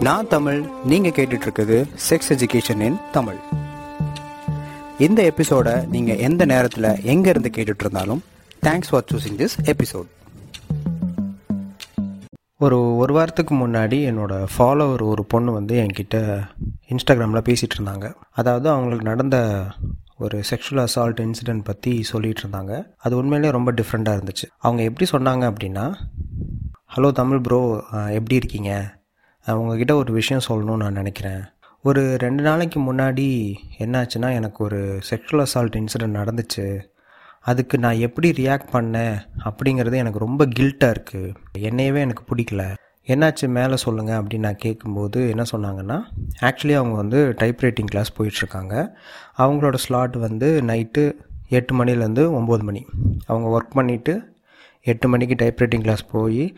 நான் 0.00 0.28
தமிழ் 0.28 0.60
நீங்கள் 0.84 1.12
கேட்டுட்ருக்குது 1.12 1.76
செக்ஸ் 2.10 2.30
எஜுகேஷன் 2.30 2.80
இன் 2.80 2.98
தமிழ். 3.12 3.38
இந்த 4.98 5.22
எபிசோடை 5.22 5.86
நீங்கள் 5.86 6.16
எந்த 6.18 6.44
நேரத்தில் 6.44 7.02
எங்கே 7.04 7.30
இருந்து 7.30 7.50
கேட்டுட்ருந்தாலும் 7.56 8.22
thanks 8.62 8.88
for 8.90 9.04
choosing 9.12 9.38
this 9.38 9.56
episode 9.64 10.08
ஒரு 12.60 12.96
ஒரு 12.96 13.12
வாரத்துக்கு 13.12 13.54
முன்னாடி 13.54 13.98
என்னோட 14.04 14.46
ஃபாலோவர் 14.56 15.02
ஒரு 15.02 15.24
பொண்ணு 15.24 15.52
வந்து 15.52 15.76
என்கிட்ட 15.78 16.16
இன்ஸ்டாகிராமில் 16.88 17.46
பேசிகிட்டு 17.48 17.76
இருந்தாங்க 17.78 18.06
அதாவது 18.34 18.70
அவங்களுக்கு 18.70 19.04
நடந்த 19.04 19.36
ஒரு 20.24 20.36
செக்ஷுவல் 20.50 20.82
அசால்ட் 20.84 21.20
இன்சிடென்ட் 21.24 21.64
பற்றி 21.68 21.92
சொல்லிகிட்டு 22.12 22.42
இருந்தாங்க 22.44 22.72
அது 23.04 23.14
உண்மையிலே 23.16 23.50
ரொம்ப 23.56 23.70
டிஃப்ரெண்ட்டாக 23.72 24.18
இருந்துச்சு. 24.18 24.46
அவங்க 24.58 24.80
எப்படி 24.88 25.06
சொன்னாங்க 25.12 25.44
அப்படின்னா 25.50 25.84
ஹலோ 26.94 27.08
தமிழ் 27.18 27.42
ப்ரோ 27.46 27.60
எப்படி 28.18 28.36
இருக்கீங்க? 28.40 28.72
உங்ககிட்ட 29.46 29.94
ஒரு 29.96 30.12
விஷயம் 30.12 30.46
சொல்லணும்னு 30.48 30.82
நான் 30.82 31.00
நினைக்கிறேன். 31.00 31.42
ஒரு 31.84 32.02
ரெண்டு 32.24 32.42
நாளைக்கு 32.42 32.78
முன்னாடி 32.86 33.26
என்னாச்சுன்னா 33.84 34.28
எனக்கு 34.38 34.60
ஒரு 34.64 34.80
செக்ஷுவல் 35.10 35.44
அசால்ட் 35.46 35.78
இன்சிடென்ட் 35.80 36.18
நடந்துச்சு. 36.20 36.66
அதுக்கு 37.50 37.76
நான் 37.84 38.02
எப்படி 38.06 38.28
ரியாக்ட் 38.40 38.72
பண்ணேன்? 38.72 39.14
அப்படிங்கிறது 39.48 39.96
எனக்கு 40.02 40.24
ரொம்ப 40.26 40.42
கில்ட்டாக 40.56 40.94
இருக்குது 40.94 41.34
என்னையவே 41.68 42.00
எனக்கு 42.06 42.24
பிடிக்கல. 42.30 42.64
என்னாச்சு 43.08 43.48
மேலே 43.48 43.76
சொல்லுங்கள் 43.76 44.14
அப்படின்னு 44.14 44.38
நான் 44.38 44.56
கேட்கும்போது 44.56 45.28
என்ன 45.28 45.44
சொன்னாங்கன்னா 45.52 46.02
ஆக்சுவலி 46.40 46.74
அவங்க 46.74 46.96
வந்து 46.96 47.34
டைப் 47.36 47.60
ரைட்டிங் 47.60 47.86
கிளாஸ் 47.86 48.12
போயிட்டுருக்காங்க. 48.18 48.88
அவங்களோட 49.38 49.74
ஸ்லாட் 49.74 50.16
வந்து 50.16 50.62
நைட்டு 50.66 51.12
எட்டு 51.48 51.84
மணிலேருந்து 51.84 52.24
ஒம்பது 52.40 52.62
மணி. 52.62 52.86
அவங்க 53.26 53.46
ஒர்க் 53.56 53.76
பண்ணிவிட்டு 53.76 54.20
எட்டு 54.82 55.08
மணிக்கு 55.08 55.34
டைப் 55.36 55.58
ரைட்டிங் 55.58 55.80
கிளாஸ் 55.80 56.06
போய் 56.12 56.54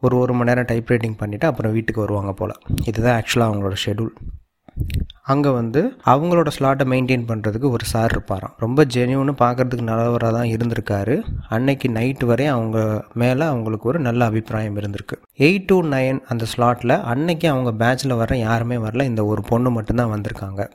ஒரு 0.00 0.18
ஒரு 0.18 0.32
மணி 0.32 0.48
நேரம் 0.48 0.64
டைப் 0.64 0.88
ரைட்டிங் 0.88 1.16
பண்ணிவிட்டு 1.16 1.44
அப்புறம் 1.44 1.72
வீட்டுக்கு 1.72 2.00
வருவாங்க 2.00 2.32
போல். 2.32 2.54
இதுதான் 2.84 3.22
ஆக்சுவலாக 3.22 3.50
அவங்களோட 3.50 3.76
ஷெடியூல் 3.86 4.14
அங்கே 5.22 5.50
வந்து 5.50 5.80
அவங்களோட 6.06 6.48
ஸ்லாட்டை 6.58 6.84
மெயின்டைன் 6.92 7.26
பண்ணுறதுக்கு 7.30 7.70
ஒரு 7.70 7.84
சார் 7.84 8.12
இருப்பாராம். 8.14 8.54
ரொம்ப 8.56 8.84
ஜெனியூன்னு 8.84 9.34
பார்க்குறதுக்கு 9.42 9.80
நல்லவராக 9.80 10.32
தான் 10.36 10.48
இருந்திருக்காரு. 10.48 11.22
அன்னைக்கு 11.48 11.88
நைட்டு 11.92 12.24
வரை 12.24 12.46
அவங்க 12.46 13.04
மேலே 13.14 13.44
அவங்களுக்கு 13.44 13.88
ஒரு 13.88 13.98
நல்ல 13.98 14.24
அபிப்பிராயம் 14.24 14.76
இருந்திருக்கு. 14.76 15.16
எயிட் 15.38 15.64
டு 15.66 15.82
நைன் 15.82 16.20
அந்த 16.20 16.46
ஸ்லாட்டில் 16.56 17.02
அன்னைக்கு 17.02 17.48
அவங்க 17.48 17.72
பேட்சில் 17.72 18.14
வர 18.14 18.36
யாருமே 18.36 18.76
வரல. 18.76 19.02
இந்த 19.02 19.24
ஒரு 19.24 19.42
பொண்ணு 19.42 19.70
மட்டும்தான் 19.70 20.14
வந்திருக்காங்க. 20.14 20.70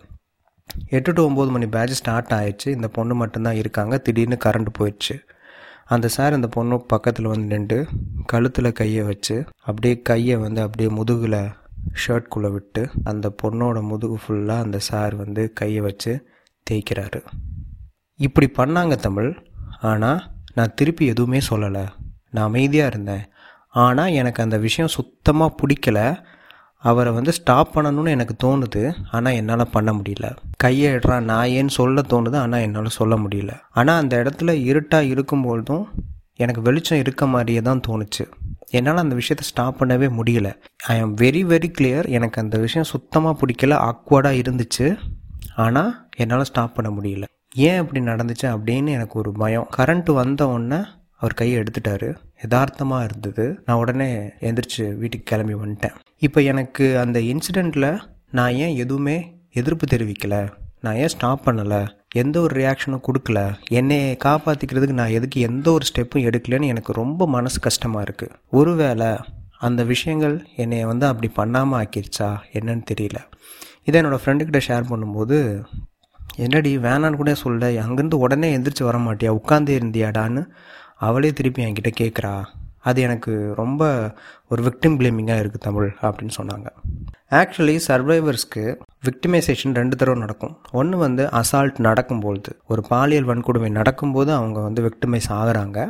எட்டு 0.89 1.13
டு 1.13 1.29
ஒம்பது 1.29 1.49
மணி 1.49 1.67
பேட்ச் 1.67 1.91
ஸ்டார்ட் 1.91 2.31
ஆயிடுச்சு. 2.31 2.69
இந்த 2.69 2.87
பொண்ணு 2.87 3.15
மட்டும்தான் 3.15 3.55
இருக்காங்க. 3.55 3.97
திடீர்னு 3.97 4.37
கரண்ட் 4.45 4.71
போயிடுச்சு. 4.79 5.15
அந்த 5.85 6.07
சார் 6.07 6.33
அந்த 6.33 6.47
பொண்ணு 6.47 6.81
பக்கத்தில் 6.81 7.25
வந்து 7.25 7.57
நின்று 7.57 7.87
கழுத்தில் 8.25 8.71
கையை 8.71 9.03
வச்சு 9.03 9.45
அப்படியே 9.65 10.01
கையை 10.01 10.35
வந்து 10.35 10.61
அப்படியே 10.61 10.89
முதுகில் 10.89 11.39
ஷர்ட்குள்ளே 12.07 12.51
விட்டு 12.51 12.89
அந்த 13.03 13.35
பொண்ணோட 13.43 13.81
முதுகு 13.81 14.17
ஃபுல்லாக 14.27 14.61
அந்த 14.61 14.79
சார் 14.79 15.15
வந்து 15.15 15.53
கையை 15.53 15.81
வச்சு 15.81 16.29
தேய்க்கிறாரு. 16.71 17.25
இப்படி 18.15 18.51
பண்ணாங்க 18.57 18.95
தமிழ். 18.95 19.37
ஆனால் 19.81 20.23
நான் 20.53 20.73
திருப்பி 20.75 21.05
எதுவுமே 21.05 21.39
சொல்லலை. 21.49 21.87
நான் 22.29 22.45
அமைதியாக 22.45 22.89
இருந்தேன். 22.89 23.25
ஆனால் 23.69 24.11
எனக்கு 24.11 24.43
அந்த 24.43 24.57
விஷயம் 24.57 24.91
சுத்தமாக 24.91 25.55
பிடிக்கல. 25.55 26.23
அவரை 26.77 27.13
வந்து 27.13 27.31
ஸ்டாப் 27.31 27.79
பண்ணணும்னு 27.79 28.09
எனக்கு 28.09 28.35
தோணுது. 28.43 28.95
ஆனால் 29.11 29.33
என்னால் 29.33 29.69
பண்ண 29.71 29.93
முடியல. 29.93 30.35
கையை 30.57 30.95
எடுறா 30.95 31.23
நான் 31.23 31.47
ஏன்னு 31.47 31.67
சொல்ல 31.67 32.01
தோணுது? 32.01 32.35
ஆனால் 32.35 32.59
என்னால் 32.59 32.85
சொல்ல 32.85 33.15
முடியல. 33.15 33.59
ஆனால் 33.69 34.01
அந்த 34.01 34.23
இடத்துல 34.23 34.51
இருட்டாக 34.51 35.03
இருக்கும்பொழுதும் 35.03 35.85
எனக்கு 36.33 36.61
வெளிச்சம் 36.61 36.99
இருக்க 36.99 37.27
மாதிரியே 37.27 37.61
தான் 37.61 37.81
தோணுச்சு. 37.87 38.25
என்னால் 38.69 38.97
அந்த 38.97 39.15
விஷயத்தை 39.15 39.51
ஸ்டாப் 39.51 39.81
பண்ணவே 39.81 40.09
முடியல. 40.19 40.53
ஐ 40.87 40.99
ஆம் 40.99 41.15
வெரி 41.15 41.43
வெரி 41.51 41.73
கிளியர் 41.77 42.09
எனக்கு 42.09 42.41
அந்த 42.41 42.57
விஷயம் 42.57 42.87
சுத்தமாக 42.87 43.45
பிடிக்கல 43.45 43.69
ஆக்வர்டாக 43.69 44.41
இருந்துச்சு. 44.41 44.97
ஆனால் 45.55 46.07
என்னால் 46.17 46.43
ஸ்டாப் 46.43 46.75
பண்ண 46.75 47.01
முடியல. 47.01 47.23
ஏன் 47.55 47.79
இப்படி 47.79 48.05
நடந்துச்சு 48.05 48.41
அப்படின்னு 48.41 48.87
எனக்கு 48.87 49.19
ஒரு 49.19 49.31
பயம். 49.31 49.69
கரண்ட் 49.77 50.13
வந்த 50.13 50.47
உடனே 50.47 50.83
அவர் 51.17 51.33
கையை 51.33 51.63
எடுத்துட்டாரு. 51.63 52.15
யதார்த்தமாக 52.41 53.03
இருந்தது. 53.03 53.61
நான் 53.65 53.77
உடனே 53.77 54.15
எந்திரிச்சு 54.39 54.97
வீட்டுக்கு 54.97 55.37
கிளம்பி 55.37 55.53
வந்துட்டேன். 55.53 55.95
இப்போ 56.17 56.41
எனக்கு 56.41 56.99
அந்த 56.99 57.19
இன்சிடெண்ட்டில் 57.19 57.99
நான் 58.31 58.51
ஏன் 58.51 58.75
எதுவுமே 58.75 59.37
எதிர்ப்பு 59.51 59.97
தெரிவிக்கலை? 59.97 60.49
நான் 60.85 60.99
ஏன் 61.03 61.13
ஸ்டாப் 61.13 61.45
பண்ணலை? 61.45 61.79
எந்த 62.21 62.35
ஒரு 62.45 62.53
ரியாக்ஷனும் 62.61 63.05
கொடுக்கல. 63.07 63.39
என்னை 63.77 63.99
காப்பாற்றிக்கிறதுக்கு 64.25 64.99
நான் 64.99 65.15
எதுக்கு 65.17 65.39
எந்த 65.49 65.67
ஒரு 65.71 65.85
ஸ்டெப்பும் 65.89 66.25
எடுக்கலைன்னு 66.29 66.71
எனக்கு 66.73 66.91
ரொம்ப 67.01 67.27
மனசு 67.35 67.59
கஷ்டமாக 67.59 68.05
இருக்குது 68.07 68.35
ஒருவேளை 68.59 69.09
அந்த 69.67 69.81
விஷயங்கள் 69.91 70.35
என்னை 70.55 70.79
வந்து 70.85 71.05
அப்படி 71.11 71.29
பண்ணாமல் 71.39 71.79
ஆக்கிருச்சா? 71.81 72.29
என்னன்னு 72.57 72.83
தெரியல. 72.91 73.19
இதை 73.87 74.01
என்னோடய 74.01 74.21
ஃப்ரெண்டுக்கிட்ட 74.23 74.61
ஷேர் 74.67 74.89
பண்ணும்போது 74.91 75.39
என்னடி 76.35 76.71
வேணான்னு 76.85 77.19
கூட 77.21 77.33
சொல்ல 77.43 77.71
அங்கேருந்து 77.83 78.21
உடனே 78.25 78.49
எந்திரிச்சு 78.57 78.83
வர 78.83 78.97
மாட்டியா? 78.97 79.31
உட்காந்தே 79.39 79.73
இருந்தியாடான்னு 79.79 80.43
அவளே 81.07 81.31
திருப்பி 81.33 81.63
என்கிட்ட 81.63 81.91
கேட்குறா 82.01 82.35
அது 82.89 82.99
எனக்கு 83.01 83.33
ரொம்ப 83.55 83.83
ஒரு 84.49 84.61
விக்டிம் 84.63 84.97
பிளேமிங்காக 84.99 85.41
இருக்குது 85.43 85.65
தமிழ் 85.67 85.87
அப்படின்னு 86.01 86.33
சொன்னாங்க. 86.39 86.67
ஆக்சுவலி 87.39 87.75
சர்வைவர்ஸ்க்கு 87.87 88.63
விக்டிமைசேஷன் 89.07 89.73
ரெண்டு 89.73 89.95
தடவை 89.95 90.19
நடக்கும். 90.19 90.57
ஒன்று 90.71 90.97
வந்து 90.97 91.23
அசால்ட் 91.25 91.79
நடக்கும்பொழுது 91.79 92.51
ஒரு 92.67 92.81
பாலியல் 92.89 93.27
வன்கொடுமை 93.27 93.69
நடக்கும்போது 93.69 94.33
அவங்க 94.33 94.59
வந்து 94.59 94.81
விக்டிமைஸ் 94.87 95.29
ஆகிறாங்க. 95.29 95.89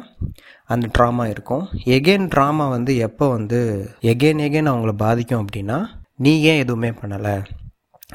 அந்த 0.65 0.87
ட்ராமா 0.97 1.25
இருக்கும். 1.25 1.67
எகெயின் 1.85 2.29
ட்ராமா 2.35 2.69
வந்து 2.69 2.97
எப்போ 2.97 3.29
வந்து 3.29 3.89
எகெயின் 4.01 4.41
எகெயின் 4.47 4.71
அவங்கள 4.71 4.91
பாதிக்கும் 4.91 5.45
அப்படின்னா 5.45 5.85
நீ 6.15 6.41
ஏன் 6.41 6.57
எதுவுமே 6.57 6.89
பண்ணலை? 6.89 7.45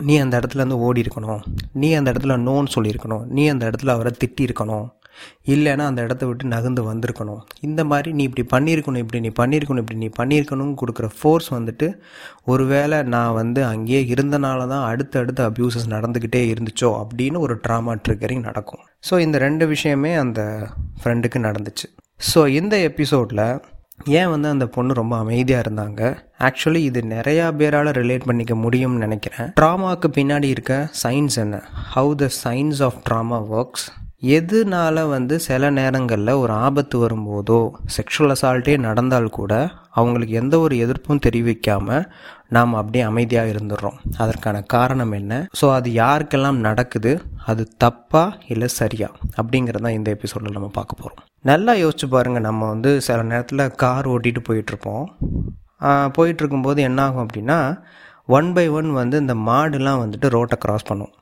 நீ 0.00 0.16
அந்த 0.16 0.38
இடத்துல 0.38 0.54
இருந்து 0.54 0.78
ஓடி 0.78 1.00
இருக்கணும் 1.02 1.40
நீ 1.72 1.92
அந்த 1.92 2.12
இடத்துல 2.12 2.34
நோன்னு 2.48 2.66
சொல்லியிருக்கணும். 2.74 3.24
நீ 3.26 3.46
அந்த 3.48 3.70
இடத்துல 3.70 3.88
அவரை 3.88 4.12
திட்டி 4.24 4.40
இருக்கணும் 4.40 4.86
இல்லைன்னா 5.54 5.84
அந்த 5.91 6.00
இடத்த 6.06 6.25
விட்டு 6.26 6.53
நகர்ந்து 6.54 6.82
வந்திருக்கணும். 6.91 7.41
இந்த 7.69 7.81
மாதிரி 7.91 8.10
நீ 8.19 8.22
இப்படி 8.28 8.44
பண்ணியிருக்கணும் 8.54 9.03
இப்படி 9.04 9.20
நீ 9.26 9.32
பண்ணியிருக்கணும் 9.41 9.82
இப்படி 9.84 9.98
நீ 10.04 10.10
பண்ணியிருக்கணும்னு 10.20 10.76
கொடுக்குற 10.82 11.08
ஃபோர்ஸ் 11.19 11.50
வந்துட்டு 11.56 11.88
ஒருவேளை 12.53 13.00
நான் 13.14 13.36
வந்து 13.41 13.62
அங்கேயே 13.72 14.03
இருந்தனால 14.14 14.69
தான் 14.75 14.86
அடுத்தடுத்த 14.92 15.50
அப்யூசஸ் 15.50 15.91
நடந்துக்கிட்டே 15.97 16.44
இருந்துச்சோ 16.53 16.92
அப்படின்னு 17.03 17.41
ஒரு 17.47 17.56
ட்ராமா 17.66 17.94
ட்ரிகரிங் 18.06 18.47
நடக்கும். 18.50 18.84
ஸோ 19.10 19.20
இந்த 19.26 19.38
ரெண்டு 19.47 19.66
விஷயமே 19.75 20.14
அந்த 20.25 20.41
ஃப்ரெண்டுக்கு 21.03 21.41
நடந்துச்சு. 21.48 21.88
ஸோ 22.30 22.41
இந்த 22.60 22.76
எபிசோடில் 22.88 23.44
ஏன் 24.19 24.30
வந்து 24.32 24.48
அந்த 24.54 24.66
பொண்ணு 24.75 24.92
ரொம்ப 24.98 25.14
அமைதியாக 25.22 25.64
இருந்தாங்க? 25.64 26.03
ஆக்சுவலி 26.48 26.80
இது 26.88 27.00
நிறையா 27.14 27.47
பேரால் 27.60 27.91
ரிலேட் 27.98 28.28
பண்ணிக்க 28.28 28.54
முடியும்னு 28.64 29.04
நினைக்கிறேன். 29.06 29.48
ட்ராமாவுக்கு 29.60 30.09
பின்னாடி 30.19 30.48
இருக்க 30.54 30.75
சயின்ஸ் 31.03 31.36
என்ன? 31.42 31.56
How 31.94 32.12
the 32.22 32.28
science 32.44 32.80
of 32.86 32.98
trauma 33.09 33.38
works 33.59 33.86
எதுனால 34.22 35.08
வந்து 35.08 35.41
சில 35.41 35.70
நேரங்களில் 35.70 36.32
ஒரு 36.34 36.53
ஆபத்து 36.53 36.97
வரும்போதோ 36.98 37.60
செக்ஷுவல் 37.97 38.34
அசால்ட்டே 38.34 38.78
நடந்தால் 38.78 39.28
கூட 39.31 39.53
அவங்களுக்கு 39.91 40.34
எந்த 40.34 40.58
ஒரு 40.60 40.75
எதிர்ப்பும் 40.76 41.22
தெரிவிக்காமல் 41.26 42.04
நாம் 42.48 42.75
அப்படியே 42.75 43.04
அமைதியாக 43.04 43.53
இருந்துடுறோம் 43.53 43.98
அதற்கான 44.16 44.62
காரணம் 44.62 45.12
என்ன? 45.12 45.47
ஸோ 45.60 45.72
அது 45.72 45.91
யாருக்கெல்லாம் 45.92 46.59
நடக்குது? 46.59 47.12
அது 47.47 47.69
தப்பா 47.78 48.34
இல்லை 48.48 48.69
சரியா? 48.69 49.09
அப்படிங்கிறது 49.36 49.82
தான் 49.82 49.92
இந்த 49.92 50.10
எபிசோடில் 50.10 50.53
நம்ம 50.53 50.70
பார்க்க 50.72 51.00
போகிறோம் 51.03 51.25
நல்லா 51.42 51.72
யோசிச்சு 51.75 52.09
பாருங்கள் 52.09 52.42
நம்ம 52.42 52.69
வந்து 52.69 53.00
சில 53.00 53.22
நேரத்தில் 53.22 53.75
கார் 53.75 54.09
ஓட்டிகிட்டு 54.09 54.42
போயிட்டுருப்போம் 54.48 55.06
போயிட்டுருக்கும்போது 56.16 56.78
என்ன 56.78 57.03
ஆகும் 57.03 57.28
அப்படின்னா 57.28 57.59
ஒன் 58.36 58.48
பை 58.56 58.64
ஒன் 58.78 58.88
வந்து 58.98 59.16
இந்த 59.22 59.34
மாடுலாம் 59.48 60.00
வந்துட்டு 60.02 60.28
ரோட்டை 60.34 60.56
க்ராஸ் 60.64 60.86
பண்ணும். 60.88 61.12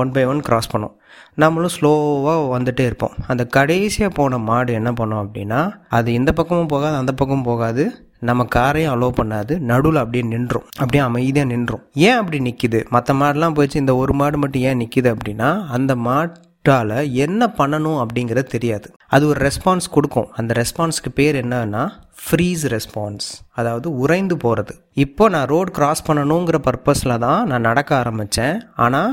ஒன் 0.00 0.12
பை 0.14 0.24
ஒன் 0.30 0.40
க்ராஸ் 0.46 0.70
பண்ணும். 0.72 0.94
நம்மளும் 1.42 1.72
ஸ்லோவாக 1.76 2.40
வந்துகிட்டே 2.54 2.84
இருப்போம். 2.88 3.14
அந்த 3.32 3.42
கடைசியாக 3.56 4.12
போன 4.18 4.38
மாடு 4.48 4.72
என்ன 4.80 4.90
பண்ணோம் 5.00 5.22
அப்படின்னா 5.24 5.60
அது 5.98 6.08
இந்த 6.20 6.32
பக்கமும் 6.32 6.72
போகாது 6.74 6.96
அந்த 7.02 7.12
பக்கமும் 7.20 7.48
போகாது. 7.50 7.84
நம்ம 8.28 8.46
காரையும் 8.56 8.92
அலோவ் 8.94 9.18
பண்ணாது. 9.20 9.54
நடுவில் 9.70 10.02
அப்படியே 10.02 10.24
நின்றோம். 10.34 10.66
அப்படியே 10.82 11.02
அமைதியாக 11.08 11.50
நின்றோம். 11.52 11.84
ஏன் 12.08 12.18
அப்படி 12.20 12.40
நிற்கிது 12.48 12.80
மற்ற 12.96 13.14
மாடுலாம் 13.22 13.56
போயிடுச்சு 13.58 13.82
இந்த 13.84 13.94
ஒரு 14.02 14.14
மாடு 14.20 14.38
மட்டும் 14.44 14.66
ஏன் 14.70 14.80
நிற்கிது 14.82 15.10
அப்படின்னா 15.14 15.50
அந்த 15.78 15.94
மாட்டால் 16.08 16.96
என்ன 17.26 17.52
பண்ணணும் 17.58 18.00
அப்படிங்கிறது 18.04 18.54
தெரியாது. 18.56 18.88
அது 19.14 19.24
ஒரு 19.32 19.40
ரெஸ்பான்ஸ் 19.48 19.86
கொடுக்கும். 19.96 20.28
அந்த 20.38 20.52
ரெஸ்பான்ஸ்க்கு 20.60 21.10
பேர் 21.18 21.36
என்னன்னா 21.42 21.82
ஃப்ரீஸ் 22.22 22.64
ரெஸ்பான்ஸ் 22.74 23.26
அதாவது 23.58 23.88
உறைந்து 24.02 24.36
போகிறது 24.36 24.74
இப்போ 25.04 25.24
நான் 25.34 25.50
ரோடு 25.52 25.70
கிராஸ் 25.70 26.06
பண்ணணுங்கிற 26.08 26.58
பர்பஸில் 26.68 27.22
தான் 27.26 27.46
நான் 27.46 27.66
நடக்க 27.70 27.90
ஆரம்பித்தேன் 27.96 28.56
ஆனால் 28.86 29.12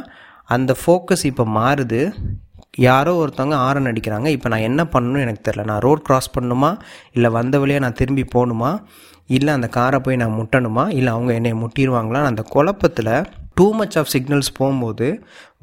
அந்த 0.55 0.71
ஃபோக்கஸ் 0.81 1.25
இப்போ 1.31 1.45
மாறுது. 1.59 2.01
யாரோ 2.87 3.11
ஒருத்தவங்க 3.21 3.57
ஆரன் 3.67 3.89
அடிக்கிறாங்க. 3.89 4.27
இப்போ 4.35 4.47
நான் 4.49 4.67
என்ன 4.69 4.81
பண்ணணும்னு 4.93 5.23
எனக்கு 5.25 5.45
தெரில 5.47 5.63
நான் 5.71 5.83
ரோட் 5.85 6.05
கிராஸ் 6.07 6.29
பண்ணணுமா? 6.35 6.71
இல்லை 7.17 7.29
வந்த 7.31 7.59
வழியாக 7.59 7.83
நான் 7.85 7.99
திரும்பி 8.01 8.25
போகணுமா? 8.35 8.71
இல்லை 9.35 9.51
அந்த 9.53 9.67
காரை 9.77 9.99
போய் 9.99 10.19
நான் 10.21 10.37
முட்டணுமா? 10.39 10.83
இல்லை 10.97 11.11
அவங்க 11.13 11.33
என்னை 11.33 11.53
முட்டிடுவாங்களா? 11.53 12.21
அந்த 12.31 12.41
குழப்பத்தில் 12.55 13.13
டூ 13.59 13.65
மச் 13.79 13.97
ஆஃப் 13.97 14.09
சிக்னல்ஸ் 14.13 14.51
போகும்போது 14.59 15.07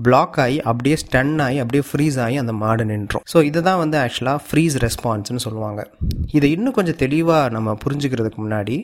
பிளாக் 0.07 0.39
ஆகி 0.45 0.59
அப்படியே 0.71 0.97
ஸ்டன் 1.03 1.35
ஆகி 1.47 1.59
அப்படியே 1.63 1.83
ஃப்ரீஸ் 1.89 2.17
ஆகி 2.25 2.37
அந்த 2.43 2.53
மாடு 2.63 2.85
நின்றோம். 2.91 3.25
ஸோ 3.33 3.39
இதை 3.49 3.61
தான் 3.69 3.81
வந்து 3.83 3.97
ஆக்சுவலாக 4.05 4.41
ஃப்ரீஸ் 4.47 4.77
ரெஸ்பான்ஸ்னு 4.87 5.43
சொல்லுவாங்க. 5.47 5.81
இதை 6.39 6.51
இன்னும் 6.57 6.77
கொஞ்சம் 6.79 6.99
தெளிவாக 7.05 7.55
நம்ம 7.57 7.77
புரிஞ்சுக்கிறதுக்கு 7.85 8.41
முன்னாடி 8.45 8.77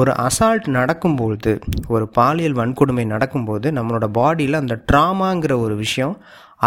ஒரு 0.00 0.12
அசால்ட் 0.26 0.68
நடக்கும்போது 0.78 1.52
ஒரு 1.94 2.06
பாலியல் 2.18 2.58
வன்கொடுமை 2.60 3.06
நடக்கும்போது 3.14 3.70
நம்மளோட 3.78 4.08
பாடியில் 4.20 4.60
அந்த 4.62 4.76
ட்ராமாங்கிற 4.92 5.56
ஒரு 5.66 5.76
விஷயம் 5.84 6.16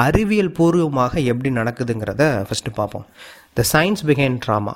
அறிவியல் 0.05 0.55
பூர்வமாக 0.57 1.19
எப்படி 1.31 1.49
நடக்குதுங்கிறத 1.59 2.23
ஃபஸ்ட்டு 2.47 2.77
பார்ப்போம். 2.79 3.05
The 3.57 3.63
science 3.73 4.03
behind 4.09 4.41
trauma 4.45 4.73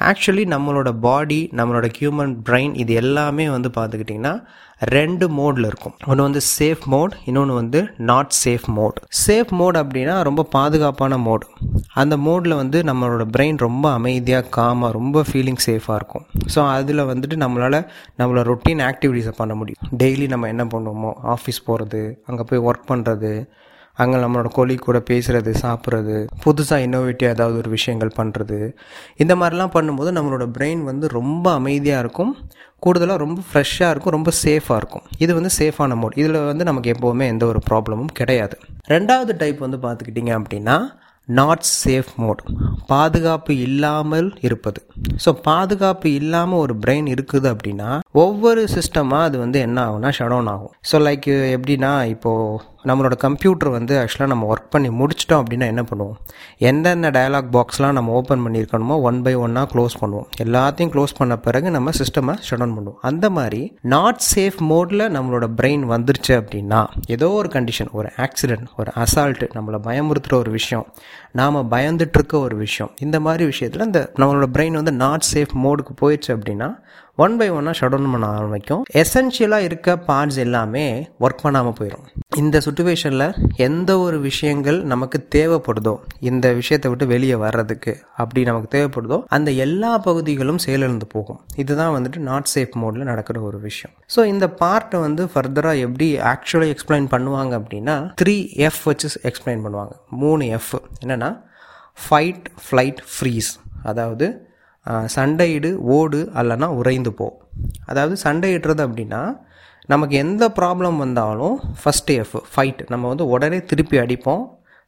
actually 0.00 0.44
நம்மளோட 0.54 0.90
பாடி 1.06 1.40
நம்மளோட 1.58 1.86
ஹியூமன் 1.98 2.32
பிரெயின் 2.46 2.74
இது 2.82 2.94
எல்லாமே 2.94 3.44
வந்து 3.50 3.68
பார்த்துக்கிட்டிங்கன்னா 3.76 4.34
ரெண்டு 4.94 5.26
மோடில் 5.36 5.66
இருக்கும். 5.70 5.94
ஒன்று 6.06 6.22
வந்து 6.22 6.40
சேஃப் 6.58 6.82
மோட் 6.94 7.12
இன்னொன்று 7.24 7.54
வந்து 7.54 7.80
not 8.10 8.32
safe 8.44 8.66
mode 8.78 8.96
safe 9.26 9.52
mode 9.60 9.76
அப்படின்னா 9.82 10.22
ரொம்ப 10.28 10.42
பாதுகாப்பான 10.56 11.18
மோடு 11.26 11.46
அந்த 12.02 12.16
மோடில் 12.16 12.54
வந்து 12.62 12.82
நம்மளோட 12.82 13.24
பிரெயின் 13.36 13.58
ரொம்ப 13.66 13.86
அமைதியாக 13.90 14.48
காமாக 14.56 14.92
ரொம்ப 14.92 15.24
ஃபீலிங் 15.28 15.60
சேஃபாக 15.66 15.98
இருக்கும். 16.00 16.24
ஸோ 16.54 16.60
அதில் 16.76 17.08
வந்துட்டு 17.12 17.36
நம்மளால் 17.44 17.78
நம்மளோட 18.18 18.44
ரொட்டீன் 18.52 18.82
ஆக்டிவிட்டீஸை 18.90 19.34
பண்ண 19.36 19.54
முடியும். 19.54 19.82
டெய்லி 20.02 20.28
நம்ம 20.28 20.48
என்ன 20.54 20.64
பண்ணுவோமோ 20.64 21.12
ஆஃபீஸ் 21.36 21.60
போகிறது 21.64 22.02
அங்கே 22.26 22.46
போய் 22.50 22.64
ஒர்க் 22.70 22.90
பண்ணுறது 22.92 23.32
அங்கே 24.02 24.16
நம்மளோட 24.22 24.48
கொலி 24.56 24.74
கூட 24.86 24.98
பேசுகிறது 25.10 25.50
சாப்பிட்றது 25.64 26.16
புதுசாக 26.44 26.86
இன்னோவேட்டிவ் 26.86 27.32
ஏதாவது 27.34 27.56
ஒரு 27.62 27.70
விஷயங்கள் 27.76 28.16
பண்ணுறது 28.18 28.58
இந்த 29.24 29.34
மாதிரிலாம் 29.40 29.74
பண்ணும்போது 29.76 30.12
நம்மளோட 30.16 30.46
பிரெயின் 30.56 30.82
வந்து 30.90 31.08
ரொம்ப 31.18 31.46
அமைதியாக 31.60 32.04
இருக்கும். 32.04 32.32
கூடுதலாக 32.84 33.22
ரொம்ப 33.24 33.40
ஃப்ரெஷ்ஷாக 33.50 33.92
இருக்கும் 33.92 34.16
ரொம்ப 34.16 34.30
சேஃபாக 34.42 34.80
இருக்கும். 34.80 35.06
இது 35.24 35.32
வந்து 35.38 35.52
சேஃபான 35.60 35.96
மோட் 36.00 36.18
இதில் 36.22 36.38
வந்து 36.50 36.64
நமக்கு 36.70 36.92
எப்போவுமே 36.94 37.26
எந்த 37.34 37.46
ஒரு 37.52 37.62
ப்ராப்ளமும் 37.68 38.12
கிடையாது. 38.20 38.56
ரெண்டாவது 38.94 39.34
டைப் 39.42 39.64
வந்து 39.66 39.80
பார்த்துக்கிட்டிங்க 39.86 40.34
அப்படின்னா 40.40 40.76
நாட் 41.28 41.64
சேஃப் 41.84 42.10
மோட் 42.22 42.40
பாதுகாப்பு 42.90 43.52
இல்லாமல் 43.66 44.28
இருப்பது. 44.46 44.80
ஸோ 45.24 45.30
பாதுகாப்பு 45.46 46.08
இல்லாமல் 46.20 46.62
ஒரு 46.64 46.74
பிரெயின் 46.82 47.08
இருக்குது 47.14 47.48
அப்படின்னா 47.52 47.90
ஒவ்வொரு 48.24 48.62
சிஸ்டமாக 48.76 49.28
அது 49.28 49.38
வந்து 49.44 49.58
என்ன 49.66 49.78
ஆகும்னா 49.86 50.10
ஷடவுன் 50.18 50.50
ஆகும். 50.54 50.74
ஸோ 50.90 50.98
லைக் 51.06 51.28
எப்படின்னா 51.56 51.92
இப்போது 52.14 52.60
நம்மளோட 52.84 53.16
கம்ப்யூட்டர் 53.16 53.68
வந்து 53.68 53.94
ஆக்சுவலாக 53.98 54.26
நம்ம 54.26 54.52
ஒர்க் 54.54 54.70
பண்ணி 54.70 54.88
முடிச்சிட்டோம் 54.88 55.42
அப்படின்னா 55.42 55.66
என்ன 55.72 55.84
பண்ணுவோம்? 55.90 56.16
எந்தெந்த 56.58 57.10
டயலாக் 57.10 57.48
பாக்ஸ்லாம் 57.52 57.92
நம்ம 57.92 58.12
ஓப்பன் 58.12 58.46
பண்ணியிருக்கணுமோ 58.46 59.00
ஒன் 59.00 59.22
பை 59.22 59.36
ஒன்னாக 59.36 59.66
க்ளோஸ் 59.74 59.96
பண்ணுவோம். 60.00 60.26
எல்லாத்தையும் 60.42 60.92
க்ளோஸ் 60.94 61.14
பண்ண 61.16 61.36
பிறகு 61.36 61.70
நம்ம 61.70 61.90
சிஸ்டமை 61.90 62.34
ஷட் 62.46 62.56
டவுன் 62.56 62.76
பண்ணுவோம். 62.78 62.98
அந்த 63.00 63.30
மாதிரி 63.30 63.76
நாட் 63.82 64.20
சேஃப் 64.34 64.58
மோடில் 64.70 65.04
நம்மளோட 65.16 65.46
பிரெயின் 65.56 65.84
வந்துருச்சு 65.94 66.32
அப்படின்னா 66.32 66.86
ஏதோ 67.06 67.28
ஒரு 67.30 67.48
கண்டிஷன் 67.48 67.90
ஒரு 67.92 68.10
ஆக்சிடென்ட் 68.16 68.66
ஒரு 68.76 68.92
அசால்ட்டு 68.94 69.48
நம்மளை 69.54 69.80
பயமுறுத்துகிற 69.88 70.34
ஒரு 70.34 70.50
விஷயம் 70.50 70.86
நாம் 71.32 71.70
பயந்துட்டுருக்க 71.70 72.34
ஒரு 72.38 72.56
விஷயம் 72.56 72.92
இந்த 73.00 73.20
மாதிரி 73.20 73.44
விஷயத்தில் 73.44 73.84
இந்த 73.84 74.12
நம்மளோட 74.16 74.46
பிரெயின் 74.52 74.72
வந்து 74.72 74.92
நாட் 74.92 75.24
சேஃப் 75.34 75.54
மோடுக்கு 75.64 75.94
போயிடுச்சு 76.02 76.28
அப்படின்னா 76.28 76.68
ஒன் 77.22 77.34
பை 77.38 77.46
ஒன்னாக 77.56 77.74
ஷட் 77.78 77.92
டவுன் 77.92 78.12
பண்ண 78.12 78.28
ஆரம்பிக்கும். 78.36 78.80
எசென்ஷியலாக 79.00 79.66
இருக்க 79.66 79.90
பார்ட்ஸ் 80.06 80.38
எல்லாமே 80.44 80.82
ஒர்க் 81.24 81.42
பண்ணாமல் 81.42 81.74
போயிடும் 81.78 82.06
இந்த 82.40 82.56
சுச்சுவேஷனில் 82.64 83.26
எந்த 83.66 83.90
ஒரு 84.04 84.16
விஷயங்கள் 84.26 84.78
நமக்கு 84.92 85.18
தேவைப்படுதோ 85.34 85.92
இந்த 86.28 86.46
விஷயத்தை 86.60 86.90
விட்டு 86.92 87.06
வெளியே 87.12 87.36
வர்றதுக்கு 87.44 87.92
அப்படி 88.22 88.42
நமக்கு 88.48 88.68
தேவைப்படுதோ 88.76 89.18
அந்த 89.36 89.50
எல்லா 89.64 89.90
பகுதிகளும் 90.06 90.58
செயலிழந்து 90.64 91.06
போகும். 91.14 91.38
இதுதான் 91.62 91.94
வந்துட்டு 91.96 92.22
நாட் 92.30 92.50
சேஃப் 92.54 92.74
மோடில் 92.82 93.08
நடக்கிற 93.10 93.40
ஒரு 93.48 93.60
விஷயம். 93.68 93.94
ஸோ 94.14 94.24
இந்த 94.32 94.48
பார்ட்டை 94.62 95.00
வந்து 95.06 95.24
ஃபர்தராக 95.34 95.84
எப்படி 95.86 96.08
ஆக்சுவலாக 96.32 96.74
எக்ஸ்பிளைன் 96.76 97.06
பண்ணுவாங்க 97.14 97.52
அப்படின்னா 97.60 97.96
த்ரீ 98.22 98.36
எஃப் 98.68 98.82
வச்சு 98.90 99.10
எக்ஸ்பிளைன் 99.30 99.62
பண்ணுவாங்க. 99.66 99.94
மூணு 100.24 100.48
எஃப் 100.58 100.72
என்னென்னா 101.02 101.30
ஃபைட் 102.06 102.48
ஃப்ளைட் 102.64 103.02
ஃப்ரீஸ் 103.14 103.52
அதாவது 103.92 104.26
சண்டையிடு 105.14 105.70
ஓடு 105.96 106.20
அல்லனா 106.40 106.66
உறைந்து 106.80 107.12
போ. 107.20 107.26
அதாவது 107.90 108.16
சண்டையிடுறது 108.24 108.82
அப்படின்னா 108.86 109.22
நமக்கு 109.92 110.14
எந்த 110.24 110.44
ப்ராப்ளம் 110.58 110.98
வந்தாலும் 111.04 111.56
ஃபஸ்ட் 111.80 112.10
எஃப் 112.20 112.36
ஃபைட் 112.52 112.82
நம்ம 112.92 113.08
வந்து 113.12 113.24
உடனே 113.34 113.58
திருப்பி 113.70 113.96
அடிப்போம் 114.04 114.44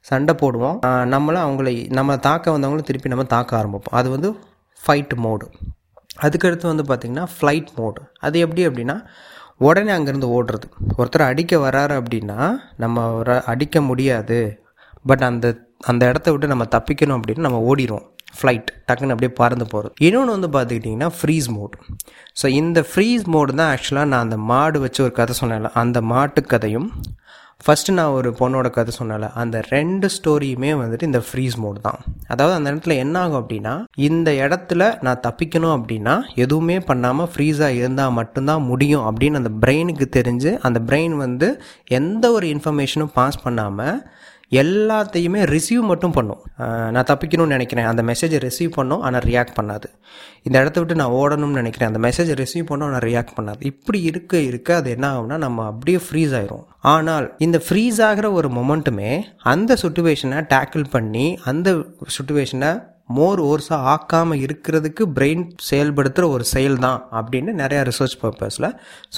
சண்டை 0.07 0.33
போடுவோம். 0.43 0.77
நம்மளை 1.15 1.39
அவங்கள 1.47 1.71
நம்ம 1.99 2.17
தாக்க 2.27 2.57
வந்தவங்களும் 2.57 2.89
திருப்பி 2.91 3.13
நம்ம 3.13 3.25
தாக்க 3.35 3.51
ஆரம்பிப்போம். 3.61 3.97
அது 4.01 4.09
வந்து 4.17 4.31
ஃபைட் 4.81 5.15
மோடு 5.25 5.47
அதுக்கடுத்து 6.27 6.67
வந்து 6.73 6.85
பார்த்திங்கன்னா 6.91 7.25
ஃப்ளைட் 7.33 7.71
மோடு 7.79 8.03
அது 8.27 8.37
எப்படி 8.45 8.63
அப்படின்னா 8.69 8.97
உடனே 9.67 9.91
அங்கேருந்து 9.97 10.29
ஓடுறது. 10.37 10.67
ஒருத்தர் 11.01 11.29
அடிக்க 11.31 11.57
வராரு 11.65 11.95
அப்படின்னா 12.01 12.39
நம்ம 12.83 13.05
அடிக்க 13.53 13.81
முடியாது. 13.91 14.39
பட் 15.11 15.25
அந்த 15.31 15.47
அந்த 15.91 16.03
இடத்த 16.11 16.31
விட்டு 16.33 16.53
நம்ம 16.53 16.65
தப்பிக்கணும் 16.75 17.19
அப்படின்னு 17.19 17.47
நம்ம 17.47 17.59
ஓடிடுவோம். 17.71 18.07
ஃப்ளைட் 18.35 18.71
டக்குன்னு 18.87 19.11
அப்படியே 19.11 19.33
பறந்து 19.33 19.67
போகிறது 19.67 19.95
இன்னொன்று 19.99 20.33
வந்து 20.33 20.59
பார்த்துக்கிட்டிங்கன்னா 20.59 21.11
ஃப்ரீஸ் 21.21 21.49
மோட் 21.51 21.77
ஸோ 22.43 22.47
இந்த 22.47 22.87
ஃப்ரீஸ் 22.93 23.23
மோடு 23.25 23.53
தான் 23.55 23.77
ஆக்சுவலாக 23.77 24.05
நான் 24.05 24.21
அந்த 24.21 24.37
மாடு 24.37 24.81
வச்சு 24.81 25.03
ஒரு 25.03 25.13
கதை 25.13 25.35
சொன்னேன்ல 25.41 25.71
அந்த 25.75 26.01
மாட்டு 26.01 26.43
கதையும் 26.47 26.91
ஃபஸ்ட்டு 27.67 27.93
நான் 27.93 28.09
ஒரு 28.09 28.31
பொண்ணோட 28.39 28.71
கதை 28.71 28.93
சொன்னல 28.99 29.31
அந்த 29.33 29.63
ரெண்டு 29.69 30.09
ஸ்டோரியுமே 30.09 30.71
வந்துட்டு 30.81 31.03
இந்த 31.03 31.23
ஃப்ரீஸ் 31.31 31.55
மோடு 31.59 31.81
தான். 31.81 31.99
அதாவது 32.27 32.55
அந்த 32.55 32.73
இடத்துல 32.73 32.95
என்ன 32.95 33.21
ஆகும் 33.21 33.41
அப்படின்னா 33.43 33.85
இந்த 33.95 34.31
இடத்துல 34.31 34.99
நான் 35.01 35.23
தப்பிக்கணும் 35.27 35.75
அப்படின்னா 35.77 36.23
எதுவுமே 36.35 36.79
பண்ணாமல் 36.81 37.27
ஃப்ரீஸாக 37.27 37.75
இருந்தால் 37.75 38.13
மட்டும்தான் 38.13 38.63
முடியும் 38.63 39.11
அப்படின்னு 39.11 39.35
அந்த 39.35 39.51
பிரெயினுக்கு 39.61 40.09
தெரிஞ்சு 40.17 40.59
அந்த 40.59 40.81
பிரெயின் 40.87 41.17
வந்து 41.17 41.61
எந்த 41.85 42.33
ஒரு 42.33 42.47
இன்ஃபர்மேஷனும் 42.47 43.15
பாஸ் 43.15 43.43
பண்ணாமல் 43.43 44.03
எல்லாத்தையுமே 44.53 45.41
ரிசீவ் 45.53 45.83
மட்டும் 45.91 46.15
பண்ணும். 46.17 46.43
நான் 46.95 47.09
தப்பிக்கணும்னு 47.11 47.55
நினைக்கிறேன். 47.57 47.89
அந்த 47.91 48.03
மெசேஜை 48.11 48.39
ரிசீவ் 48.47 48.71
பண்ணோம் 48.77 49.03
ஆனால் 49.07 49.25
ரியாக்ட் 49.31 49.57
பண்ணாது. 49.59 49.89
இந்த 50.43 50.57
இடத்த 50.63 50.77
விட்டு 50.81 51.01
நான் 51.01 51.17
ஓடணும்னு 51.21 51.61
நினைக்கிறேன். 51.61 51.91
அந்த 51.93 52.01
மெசேஜை 52.07 52.35
ரிசீவ் 52.43 52.69
பண்ணோம் 52.71 52.89
ஆனால் 52.91 53.05
ரியாக்ட் 53.09 53.37
பண்ணாது. 53.39 53.61
இப்படி 53.73 54.01
இருக்க 54.11 54.41
இருக்க 54.51 54.77
அது 54.81 54.91
என்ன 54.97 55.07
ஆகும்னா 55.15 55.39
நம்ம 55.47 55.65
அப்படியே 55.73 56.01
ஃப்ரீஸ் 56.09 56.35
ஆயிரும். 56.41 56.65
ஆனால் 56.95 57.27
இந்த 57.47 57.61
ஃப்ரீஸ் 57.69 57.99
ஆகிற 58.09 58.27
ஒரு 58.33 58.51
மொமெண்ட்டுமே 58.59 59.11
அந்த 59.55 59.77
சுச்சுவேஷனை 59.85 60.41
டேக்கிள் 60.55 60.87
பண்ணி 60.97 61.27
அந்த 61.53 61.71
சுச்சுவேஷனை 62.19 62.71
மோர் 63.09 63.41
ஓர்ஸாக 63.43 63.89
ஆக்காமல் 63.93 64.41
இருக்கிறதுக்கு 64.47 65.03
பிரெயின் 65.17 65.45
செயல்படுத்துகிற 65.71 66.29
ஒரு 66.29 66.45
செயல் 66.45 66.79
தான் 66.79 67.09
அப்படின்னு 67.13 67.53
நிறையா 67.63 67.83
ரிசர்ச் 67.91 68.17
பர்பஸில் 68.23 68.69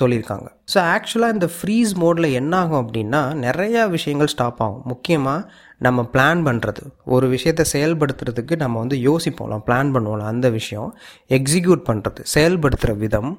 சொல்லியிருக்காங்க. 0.01 0.49
ஸோ 0.73 0.79
ஆக்சுவலாக 0.95 1.37
இந்த 1.37 1.49
ஃப்ரீஸ் 1.57 1.93
மோடில் 2.03 2.29
என்ன 2.41 2.53
ஆகும் 2.57 2.81
அப்படின்னா 2.85 3.23
நிறையா 3.47 3.89
விஷயங்கள் 3.89 4.33
ஸ்டாப் 4.35 4.61
ஆகும். 4.67 4.83
முக்கியமாக 4.85 5.49
நம்ம 5.87 6.03
பிளான் 6.13 6.41
பண்ணுறது 6.49 6.83
ஒரு 7.05 7.29
விஷயத்தை 7.29 7.65
செயல்படுத்துறதுக்கு 7.73 8.57
நம்ம 8.57 8.79
வந்து 8.79 8.97
யோசிப்போம்லாம் 9.09 9.65
பிளான் 9.69 9.93
பண்ணுவோம்லாம் 9.95 10.33
அந்த 10.35 10.51
விஷயம். 10.51 10.91
எக்ஸிக்யூட் 11.39 11.83
பண்ணுறது 11.91 12.23
செயல்படுத்துகிற 12.35 12.97
விதம். 12.97 13.31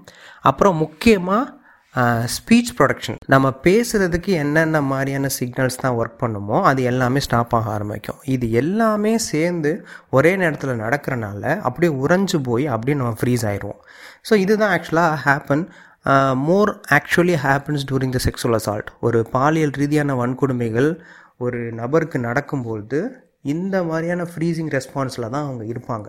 அப்புறம் 0.41 0.75
முக்கியமாக 0.75 1.45
ஸ்பீச் 2.33 2.71
ப்ரொடக்ஷன் 2.77 3.17
நம்ம 3.33 3.47
பேசுகிறதுக்கு 3.65 4.31
என்னென்ன 4.41 4.81
மாதிரியான 4.89 5.29
சிக்னல்ஸ் 5.37 5.79
தான் 5.83 5.95
ஒர்க் 5.99 6.19
பண்ணுமோ 6.23 6.57
அது 6.69 6.81
எல்லாமே 6.89 7.19
ஸ்டாப் 7.25 7.53
ஆக 7.57 7.69
ஆரம்பிக்கும். 7.75 8.19
இது 8.33 8.45
எல்லாமே 8.61 9.13
சேர்ந்து 9.29 9.71
ஒரே 10.17 10.31
நேரத்தில் 10.41 10.81
நடக்கிறனால 10.83 11.43
அப்படியே 11.67 11.91
உறைஞ்சு 12.03 12.39
போய் 12.49 12.65
அப்படியே 12.73 12.97
நம்ம 12.99 13.13
ஃப்ரீஸ் 13.21 13.45
ஆயிடுவோம். 13.51 13.79
ஸோ 14.27 14.35
இதுதான் 14.43 14.73
ஆக்சுவலாக 14.75 15.17
happen 15.25 15.63
more 16.49 16.71
actually 16.97 17.37
happens 17.45 17.87
during 17.91 18.13
the 18.17 18.21
sexual 18.27 18.59
assault 18.59 18.91
ஒரு 19.07 19.21
பாலியல் 19.35 19.75
ரீதியான 19.81 20.19
வன்கொடுமைகள் 20.21 20.91
ஒரு 21.45 21.59
நபருக்கு 21.81 22.17
நடக்கும்பொழுது 22.29 23.01
இந்த 23.55 23.75
மாதிரியான 23.89 24.23
ஃப்ரீசிங் 24.31 24.71
ரெஸ்பான்ஸில் 24.77 25.31
தான் 25.33 25.45
அவங்க 25.47 25.63
இருப்பாங்க. 25.73 26.07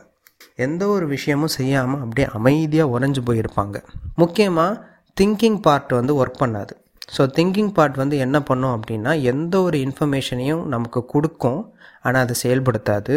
எந்த 0.66 0.82
ஒரு 0.94 1.06
விஷயமும் 1.16 1.54
செய்யாமல் 1.58 2.02
அப்படியே 2.04 2.28
அமைதியாக 2.38 2.92
உறைஞ்சு 2.96 3.20
போயிருப்பாங்க. 3.28 3.76
முக்கியமாக 4.22 4.78
திங்கிங் 5.21 5.57
பார்ட் 5.61 5.91
வந்து 5.93 6.12
ஒர்க் 6.21 6.41
பண்ணாது. 6.43 6.75
ஸோ 7.17 7.23
திங்கிங் 7.37 7.73
பார்ட் 7.77 7.97
வந்து 7.97 8.17
என்ன 8.19 8.37
பண்ணும் 8.43 8.75
அப்படின்னா 8.77 9.12
எந்த 9.33 9.55
ஒரு 9.62 9.77
இன்ஃபர்மேஷனையும் 9.79 10.62
நமக்கு 10.75 11.00
கொடுக்கும் 11.07 11.61
ஆனால் 12.03 12.23
அது 12.25 12.35
செயல்படுத்தாது. 12.43 13.15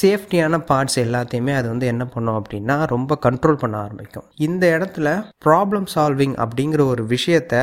சேஃப்டியான 0.00 0.60
பார்ட்ஸ் 0.68 0.98
எல்லாத்தையுமே 1.04 1.52
அது 1.54 1.66
வந்து 1.68 1.86
என்ன 1.86 2.04
பண்ணும் 2.06 2.36
அப்படின்னா 2.40 2.76
ரொம்ப 2.92 3.18
கண்ட்ரோல் 3.26 3.58
பண்ண 3.62 3.76
ஆரம்பிக்கும். 3.78 4.26
இந்த 4.46 4.64
இடத்துல 4.78 5.08
ப்ராப்ளம் 5.46 5.88
சால்விங் 5.94 6.36
அப்படிங்கிற 6.44 6.84
ஒரு 6.92 7.04
விஷயத்த 7.06 7.54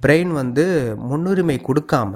பிரெயின் 0.00 0.32
வந்து 0.40 0.64
முன்னுரிமை 1.10 1.56
கொடுக்காம 1.68 2.14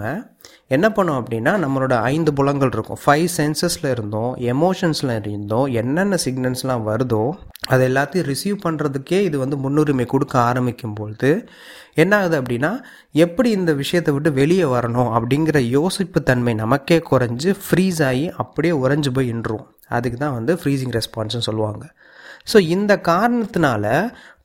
என்ன 0.74 0.86
பண்ணோம் 0.88 1.18
அப்படின்னா 1.20 1.52
நம்மளோட 1.62 1.94
ஐந்து 2.10 2.30
புலங்கள் 2.32 2.70
இருக்கும். 2.72 3.00
ஃபைவ் 3.04 3.26
சென்சஸில் 3.36 3.88
இருந்தோம் 3.90 4.30
எமோஷன்ஸில் 4.52 5.12
இருந்தோம் 5.16 5.66
என்னென்ன 5.80 6.18
சிக்னல்ஸ்லாம் 6.24 6.84
வருதோ 6.90 7.22
அது 7.72 7.82
எல்லாத்தையும் 7.88 8.28
ரிசீவ் 8.30 8.56
பண்ணுறதுக்கே 8.64 9.18
இது 9.28 9.36
வந்து 9.38 9.56
முன்னுரிமை 9.56 10.06
கொடுக்க 10.06 10.34
ஆரம்பிக்கும் 10.38 10.94
பொழுது 10.94 11.30
என்ன 11.94 12.12
ஆகுது 12.16 12.36
அப்படின்னா 12.40 12.72
எப்படி 13.24 13.50
இந்த 13.50 13.72
விஷயத்தை 13.72 14.14
விட்டு 14.14 14.32
வெளியே 14.32 14.64
வரணும் 14.64 15.10
அப்படிங்கிற 15.16 15.60
யோசிப்பு 15.76 16.22
தன்மை 16.30 16.54
நமக்கே 16.54 16.98
குறைஞ்சு 17.10 17.52
ஃப்ரீஸ் 17.64 18.00
ஆகி 18.10 18.26
அப்படியே 18.44 18.74
உறைஞ்சு 18.84 19.12
போய் 19.12 19.30
நின்றும் 19.32 19.66
அதுக்கு 19.88 20.18
தான் 20.18 20.36
வந்து 20.38 20.54
ஃப்ரீசிங் 20.54 20.94
ரெஸ்பான்ஸ்னு 20.98 21.46
சொல்லுவாங்க. 21.48 21.84
ஸோ 22.52 22.58
இந்த 22.74 22.92
காரணத்தினால 23.08 23.84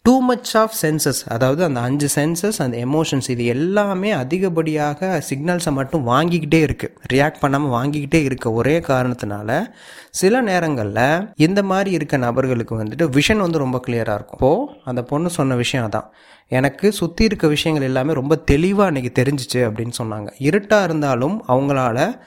டூ 0.07 0.21
மச் 0.21 0.57
ஆஃப் 0.57 0.73
சென்சஸ் 0.81 1.19
அதாவது 1.27 1.63
அந்த 1.63 1.79
அஞ்சு 1.79 2.07
சென்சஸ் 2.15 2.57
அந்த 2.57 2.77
எமோஷன்ஸ் 2.77 3.29
இது 3.29 3.45
எல்லாமே 3.45 4.11
அதிகப்படியாக 4.13 5.23
சிக்னல்ஸை 5.29 5.71
மட்டும் 5.71 6.07
வாங்கிக்கிட்டே 6.07 6.59
இருக்குது 6.67 6.95
ரியாக்ட் 7.13 7.39
பண்ணாமல் 7.39 7.73
வாங்கிக்கிட்டே 7.77 8.21
இருக்க. 8.23 8.51
ஒரே 8.51 8.79
காரணத்தினால 8.79 9.65
சில 10.11 10.41
நேரங்களில் 10.41 11.27
இந்த 11.35 11.63
மாதிரி 11.63 11.91
இருக்க 11.91 12.17
நபர்களுக்கு 12.17 12.83
வந்துட்டு 12.83 13.19
விஷன் 13.19 13.37
வந்து 13.37 13.57
ரொம்ப 13.57 13.81
கிளியராக 13.87 14.17
இருக்கும். 14.19 14.39
இப்போது 14.41 14.69
அந்த 14.83 15.03
பொண்ணு 15.03 15.29
சொன்ன 15.29 15.55
விஷயம் 15.55 15.89
அதான். 15.89 16.07
எனக்கு 16.47 16.91
சுற்றி 16.91 17.25
இருக்க 17.25 17.47
விஷயங்கள் 17.47 17.87
எல்லாமே 17.87 18.13
ரொம்ப 18.13 18.35
தெளிவாக 18.35 18.91
அன்றைக்கி 18.91 19.11
தெரிஞ்சிச்சு 19.19 19.55
அப்படின்னு 19.55 19.91
சொன்னாங்க. 20.03 20.27
இருட்டாக 20.37 20.83
இருந்தாலும் 20.83 21.43
அவங்களால 21.47 22.19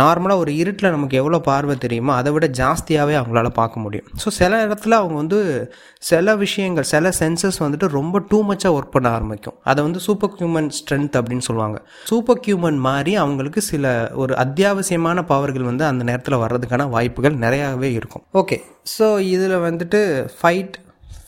நார்மலாக 0.00 0.42
ஒரு 0.42 0.52
இருட்டில் 0.60 0.94
நமக்கு 0.94 1.18
எவ்வளோ 1.20 1.38
பார்வை 1.48 1.74
தெரியுமோ 1.84 2.12
அதை 2.20 2.30
விட 2.34 2.46
ஜாஸ்தியாகவே 2.60 3.14
அவங்களால 3.20 3.50
பார்க்க 3.60 3.82
முடியும். 3.84 4.06
ஸோ 4.22 4.30
சில 4.38 4.60
இடத்துல 4.66 4.98
அவங்க 5.00 5.16
வந்து 5.22 5.38
சில 6.10 6.36
விஷயங்கள் 6.44 6.88
சில 6.92 7.12
சென்சஸ் 7.20 7.60
வந்துட்டு 7.64 7.88
ரொம்ப 7.98 8.22
டூ 8.30 8.40
மச்சாக 8.48 8.76
ஒர்க் 8.78 8.94
பண்ண 8.96 9.10
ஆரம்பிக்கும். 9.16 9.56
அதை 9.70 9.80
வந்து 9.86 10.02
சூப்பர் 10.06 10.34
ஹியூமன் 10.40 10.70
ஸ்ட்ரென்த் 10.78 11.18
அப்படின்னு 11.20 11.46
சொல்லுவாங்க. 11.48 11.78
சூப்பர் 12.10 12.42
ஹியூமன் 12.46 12.80
மாதிரி 12.88 13.14
அவங்களுக்கு 13.24 13.62
சில 13.72 13.94
ஒரு 14.22 14.34
அத்தியாவசியமான 14.44 15.24
பவர்கள் 15.32 15.68
வந்து 15.70 15.86
அந்த 15.90 16.04
நேரத்தில் 16.10 16.42
வர்றதுக்கான 16.44 16.88
வாய்ப்புகள் 16.96 17.36
நிறையாவே 17.44 17.90
இருக்கும். 18.00 18.24
ஓகே 18.42 18.58
ஸோ 18.96 19.08
இதில் 19.34 19.64
வந்துட்டு 19.68 20.00
ஃபைட் 20.40 20.76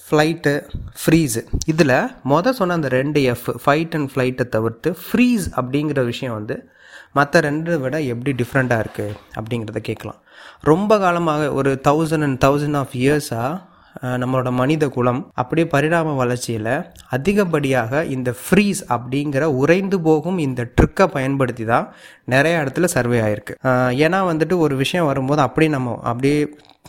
ஃப்ளைட்டு 0.08 0.52
ஃப்ரீஸு 1.00 1.40
இதில் 1.72 1.96
மொதல் 2.32 2.56
சொன்ன 2.58 2.76
அந்த 2.78 2.88
ரெண்டு 2.98 3.20
எஃப் 3.32 3.48
ஃபைட் 3.64 3.94
அண்ட் 3.96 4.10
ஃப்ளைட்டை 4.12 4.44
தவிர்த்து 4.54 4.90
ஃப்ரீஸ் 5.06 5.46
அப்படிங்கிற 5.60 6.02
விஷயம் 6.12 6.36
வந்து 6.38 6.56
மற்ற 7.16 7.40
ரெண்டை 7.46 7.76
விட 7.84 7.96
எப்படி 8.12 8.32
டிஃப்ரெண்ட்டாக 8.40 8.84
இருக்குது 8.84 9.16
அப்படிங்கிறத 9.38 9.80
கேட்கலாம். 9.88 10.20
ரொம்ப 10.70 10.98
காலமாக 10.98 11.42
ஒரு 11.58 11.72
தௌசண்ட் 11.88 12.26
அண்ட் 12.26 12.40
தௌசண்ட் 12.44 12.78
ஆஃப் 12.82 12.94
இயர்ஸாக 13.02 13.50
நம்மளோட 14.22 14.50
மனித 14.58 14.84
குலம் 14.96 15.20
அப்படியே 15.40 15.66
பரிணாம 15.72 16.12
வளர்ச்சியில் 16.18 16.74
அதிகப்படியாக 17.16 18.02
இந்த 18.16 18.30
ஃப்ரீஸ் 18.42 18.80
அப்படிங்கிற 18.94 19.44
உறைந்து 19.62 19.96
போகும் 20.00 20.38
இந்த 20.46 20.66
ட்ரிக்கை 20.76 21.06
பயன்படுத்தி 21.14 21.64
தான் 21.72 21.86
நிறைய 22.34 22.60
இடத்துல 22.62 22.88
சர்வே 22.94 23.18
ஆயிருக்கு. 23.26 23.54
ஏன்னா 24.04 24.20
வந்துட்டு 24.30 24.56
ஒரு 24.64 24.76
விஷயம் 24.82 25.08
வரும்போது 25.10 25.42
அப்படியே 25.46 25.72
நம்ம 25.76 25.96
அப்படியே 26.10 26.36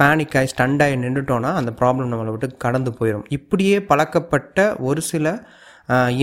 பேனிக் 0.02 0.36
ஆகி 0.40 0.52
ஸ்டண்ட் 0.54 0.84
ஆகி 0.84 0.98
நின்றுட்டோன்னா 1.06 1.54
அந்த 1.62 1.74
ப்ராப்ளம் 1.80 2.12
நம்மளை 2.12 2.34
விட்டு 2.36 2.50
கடந்து 2.66 2.94
போயிடும் 3.00 3.26
இப்படியே 3.38 3.80
பழக்கப்பட்ட 3.90 4.68
ஒரு 4.90 5.02
சில 5.12 5.34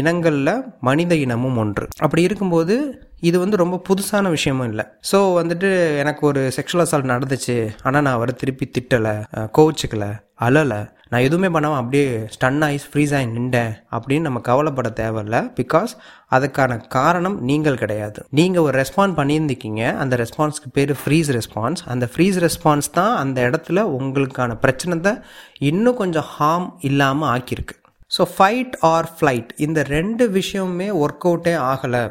இனங்களில் 0.01 0.53
மனித 0.89 1.13
இனமும் 1.25 1.57
ஒன்று. 1.63 1.87
அப்படி 2.05 2.23
இருக்கும்போது 2.27 2.75
இது 3.21 3.37
வந்து 3.43 3.57
ரொம்ப 3.63 3.81
புதுசான 3.89 4.31
விஷயமும் 4.35 4.69
இல்லை. 4.71 4.85
ஸோ 5.11 5.19
வந்துட்டு 5.39 5.99
எனக்கு 6.03 6.27
ஒரு 6.27 6.53
செக்ஷுவல் 6.57 6.85
அசால்ட் 6.85 7.13
நடந்துச்சு. 7.13 7.57
ஆனால் 7.83 8.05
நான் 8.07 8.19
அவரை 8.19 8.35
திருப்பி 8.43 8.67
திட்டலை 8.77 9.15
கோவிச்சுக்கல 9.59 10.07
அழலை. 10.47 10.81
நான் 11.11 11.25
எதுவுமே 11.27 11.49
பண்ணாமல் 11.55 11.81
அப்படியே 11.81 12.07
ஸ்டன் 12.35 12.63
ஆகி 12.67 12.79
ஃப்ரீஸ் 12.93 13.13
ஆகி 13.17 13.27
நின்றேன் 13.35 13.73
அப்படின்னு 13.97 14.27
நம்ம 14.29 14.39
கவலைப்பட 14.49 14.89
தேவையில்ல. 15.01 15.37
பிகாஸ் 15.61 15.93
அதுக்கான 16.37 16.79
காரணம் 16.97 17.37
நீங்கள் 17.51 17.79
கிடையாது. 17.83 18.21
நீங்கள் 18.39 18.65
ஒரு 18.67 18.75
ரெஸ்பாண்ட் 18.83 19.17
பண்ணியிருந்திருக்கீங்க. 19.21 19.95
அந்த 20.03 20.17
ரெஸ்பான்ஸ்க்கு 20.23 20.71
பேர் 20.79 20.93
ஃப்ரீஸ் 21.03 21.31
ரெஸ்பான்ஸ் 21.39 21.83
அந்த 21.95 22.09
ஃப்ரீஸ் 22.13 22.39
ரெஸ்பான்ஸ் 22.47 22.91
தான் 22.99 23.15
அந்த 23.23 23.41
இடத்துல 23.49 23.85
உங்களுக்கான 23.99 24.59
பிரச்சனை 24.67 25.15
இன்னும் 25.59 26.01
கொஞ்சம் 26.03 26.29
ஹார்ம் 26.37 26.69
இல்லாமல் 26.91 27.31
ஆக்கியிருக்கு. 27.35 27.77
ஸோ 28.11 28.25
ஃபைட் 28.37 28.77
ஆர் 28.93 29.11
ஃப்ளைட் 29.17 29.51
இந்த 29.57 29.83
ரெண்டு 29.83 30.31
விஷயமுமே 30.39 30.91
ஒர்க் 31.05 31.27
அவுட்டே 31.31 31.57
ஆகலை. 31.73 32.05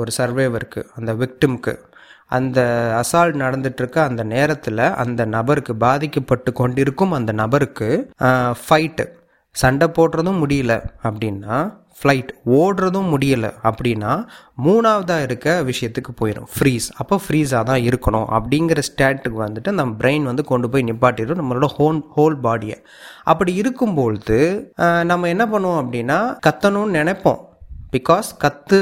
ஒரு 0.00 0.10
சர்வேவருக்கு 0.18 0.82
அந்த 0.98 1.12
விக்டிம்க்கு. 1.22 1.74
அந்த 2.36 2.60
அசால்ட் 3.00 3.36
நடந்துட்டுருக்க 3.44 3.98
அந்த 4.08 4.22
நேரத்தில் 4.34 4.84
அந்த 5.02 5.22
நபருக்கு 5.34 5.72
பாதிக்கப்பட்டு 5.76 6.50
கொண்டிருக்கும் 6.52 7.12
அந்த 7.18 7.32
நபருக்கு 7.40 7.88
ஃபைட்டு 8.62 9.06
சண்டை 9.56 9.86
போடுறதும் 9.96 10.40
முடியல 10.42 10.74
அப்படின்னா 11.08 11.56
ஃப்ளைட் 11.98 12.30
ஓடுறதும் 12.58 13.10
முடியலை 13.14 13.50
அப்படின்னா 13.68 14.12
மூணாவதாக 14.64 15.26
இருக்க 15.26 15.48
விஷயத்துக்கு 15.70 16.12
போயிடும் 16.20 16.48
ஃப்ரீஸ் 16.54 16.86
அப்போ 16.96 17.16
ஃப்ரீஸாக 17.24 17.68
தான் 17.70 17.84
இருக்கணும் 17.88 18.26
அப்படிங்கிற 18.36 18.82
ஸ்டேட்டுக்கு 18.88 19.38
வந்துட்டு 19.44 19.70
நம்ம 19.70 19.94
பிரெயின் 19.98 20.22
வந்து 20.22 20.44
கொண்டு 20.44 20.68
போய் 20.70 20.88
நிப்பாட்டிடும் 20.90 21.40
நம்மளோட 21.42 21.68
ஹோன் 21.76 22.00
ஹோல் 22.16 22.38
பாடியை 22.46 22.78
அப்படி 23.22 23.54
இருக்கும்பொழுது 23.54 24.40
நம்ம 25.04 25.28
என்ன 25.28 25.46
பண்ணுவோம் 25.46 25.80
அப்படின்னா 25.84 26.18
கத்தணும்னு 26.48 26.98
நினைப்போம். 27.00 27.40
பிகாஸ் 27.96 28.28
கத்து 28.44 28.80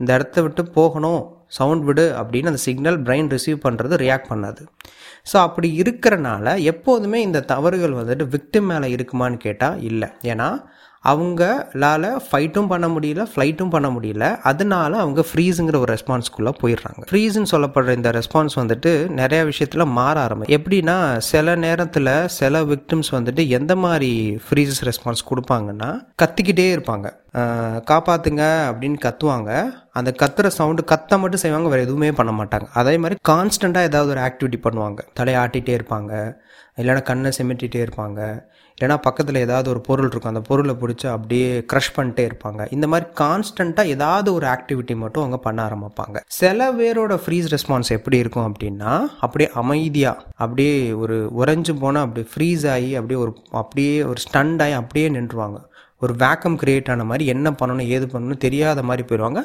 இந்த 0.00 0.10
இடத்த 0.18 0.42
விட்டு 0.44 0.62
போகணும் 0.78 1.22
சவுண்ட் 1.58 1.84
விடு 1.88 2.04
அப்படின்னு 2.20 2.50
அந்த 2.52 2.60
சிக்னல் 2.66 2.98
பிரெயின் 3.06 3.28
ரிசீவ் 3.34 3.58
பண்ணுறது 3.66 3.94
ரியாக்ட் 4.04 4.30
பண்ணாது. 4.32 4.62
ஸோ 5.30 5.36
அப்படி 5.46 5.68
இருக்கிறனால 5.82 6.46
எப்போதுமே 6.72 7.18
இந்த 7.28 7.44
தவறுகள் 7.52 7.98
வந்துட்டு 8.00 8.24
விக்டிம் 8.34 8.68
மேலே 8.72 8.88
இருக்குமான்னு 8.96 9.38
கேட்டால் 9.46 9.78
இல்லை. 9.90 10.08
ஏன்னா 10.32 10.48
அவங்களால 11.08 12.10
ஃபைட்டும் 12.32 12.66
பண்ண 12.66 12.88
முடியல 12.88 13.26
ஃப்ளைட்டும் 13.34 13.70
பண்ண 13.70 13.88
முடியல. 13.88 14.36
அதனால 14.36 14.98
அவங்க 14.98 15.24
ஃப்ரீஸுங்கிற 15.30 15.78
ஒரு 15.78 15.94
ரெஸ்பான்ஸ்குள்ளே 15.94 16.52
போயிடுறாங்க. 16.62 17.02
ஃப்ரீஸ்ன்னு 17.10 17.52
சொல்லப்படுற 17.54 17.96
இந்த 17.96 18.10
ரெஸ்பான்ஸ் 18.10 18.56
வந்துட்டு 18.56 19.08
நிறைய 19.08 19.44
விஷயத்தில் 19.44 19.84
மாற 19.84 20.26
ஆரம்பி 20.26 20.54
எப்படின்னா 20.56 21.16
சில 21.16 21.54
நேரத்தில் 21.54 22.28
சில 22.28 22.60
விக்டிம்ஸ் 22.60 23.10
வந்துட்டு 23.10 23.48
எந்த 23.48 23.76
மாதிரி 23.76 24.38
ஃப்ரீஸ் 24.46 24.80
ரெஸ்பான்ஸ் 24.84 25.26
கொடுப்பாங்கன்னா 25.30 25.90
கத்திக்கிட்டே 26.22 26.68
இருப்பாங்க. 26.76 27.06
காப்பாத்துங்க 27.90 28.42
அப்படின்னு 28.70 28.96
கத்துவாங்க. 29.04 29.50
அந்த 29.92 30.14
கத்துற 30.22 30.46
சவுண்டு 30.46 30.84
கத்த 30.90 31.18
மட்டும் 31.18 31.40
செய்வாங்க 31.40 31.68
வேறு 31.68 31.82
எதுவுமே 31.82 32.12
பண்ண 32.12 32.32
மாட்டாங்க. 32.32 32.66
அதே 32.74 32.96
மாதிரி 32.96 33.18
கான்ஸ்டண்ட்டாக 33.28 33.88
ஏதாவது 33.90 34.10
ஒரு 34.10 34.20
ஆக்டிவிட்டி 34.20 34.58
பண்ணுவாங்க. 34.66 34.98
தலையாட்டிகிட்டே 35.20 35.78
இருப்பாங்க. 35.78 36.12
இல்லைன்னா 36.76 37.02
கண்ணை 37.02 37.30
செமிட்டிகிட்டே 37.38 37.86
இருப்பாங்க. 37.86 38.20
இல்லைனா 38.76 38.96
பக்கத்தில் 38.96 39.36
ஏதாவது 39.36 39.70
ஒரு 39.70 39.80
பொருள் 39.80 40.08
இருக்கும் 40.10 40.34
அந்த 40.34 40.48
பொருளை 40.48 40.74
பிடிச்சி 40.80 41.06
அப்படியே 41.10 41.64
க்ரஷ் 41.72 41.92
பண்ணிட்டே 41.96 42.24
இருப்பாங்க. 42.30 42.66
இந்த 42.70 42.86
மாதிரி 42.86 43.10
கான்ஸ்டண்ட்டாக 43.20 43.84
ஏதாவது 43.84 44.32
ஒரு 44.32 44.46
ஆக்டிவிட்டி 44.46 44.94
மட்டும் 44.96 45.22
அவங்க 45.22 45.38
பண்ண 45.38 45.60
ஆரம்பிப்பாங்க. 45.66 46.16
சில 46.26 46.72
பேரோட 46.72 47.20
ஃப்ரீஸ் 47.26 47.52
ரெஸ்பான்ஸ் 47.54 47.88
எப்படி 47.88 48.16
இருக்கும் 48.16 48.48
அப்படின்னா 48.52 48.94
அப்படியே 49.20 49.50
அமைதியாக 49.54 50.24
அப்படியே 50.36 50.92
ஒரு 50.92 51.30
உறைஞ்சு 51.38 51.74
போனால் 51.80 52.02
அப்படியே 52.06 52.26
ஃப்ரீஸ் 52.32 52.70
ஆகி 52.70 52.94
அப்படியே 52.94 53.20
ஒரு 53.20 53.36
அப்படியே 53.50 54.02
ஒரு 54.02 54.20
ஸ்டண்ட் 54.26 54.62
ஆகி 54.62 54.72
அப்படியே 54.72 55.08
நின்றுவாங்க. 55.08 55.60
ஒரு 56.02 56.14
வேக்கம் 56.14 56.56
க்ரியேட் 56.62 56.90
ஆன 56.90 57.04
மாதிரி 57.04 57.24
என்ன 57.26 57.50
பண்ணணும் 57.50 57.86
ஏது 57.86 58.06
பண்ணணும் 58.06 58.40
தெரியாத 58.44 58.82
மாதிரி 58.82 59.02
போயிடுவாங்க. 59.08 59.40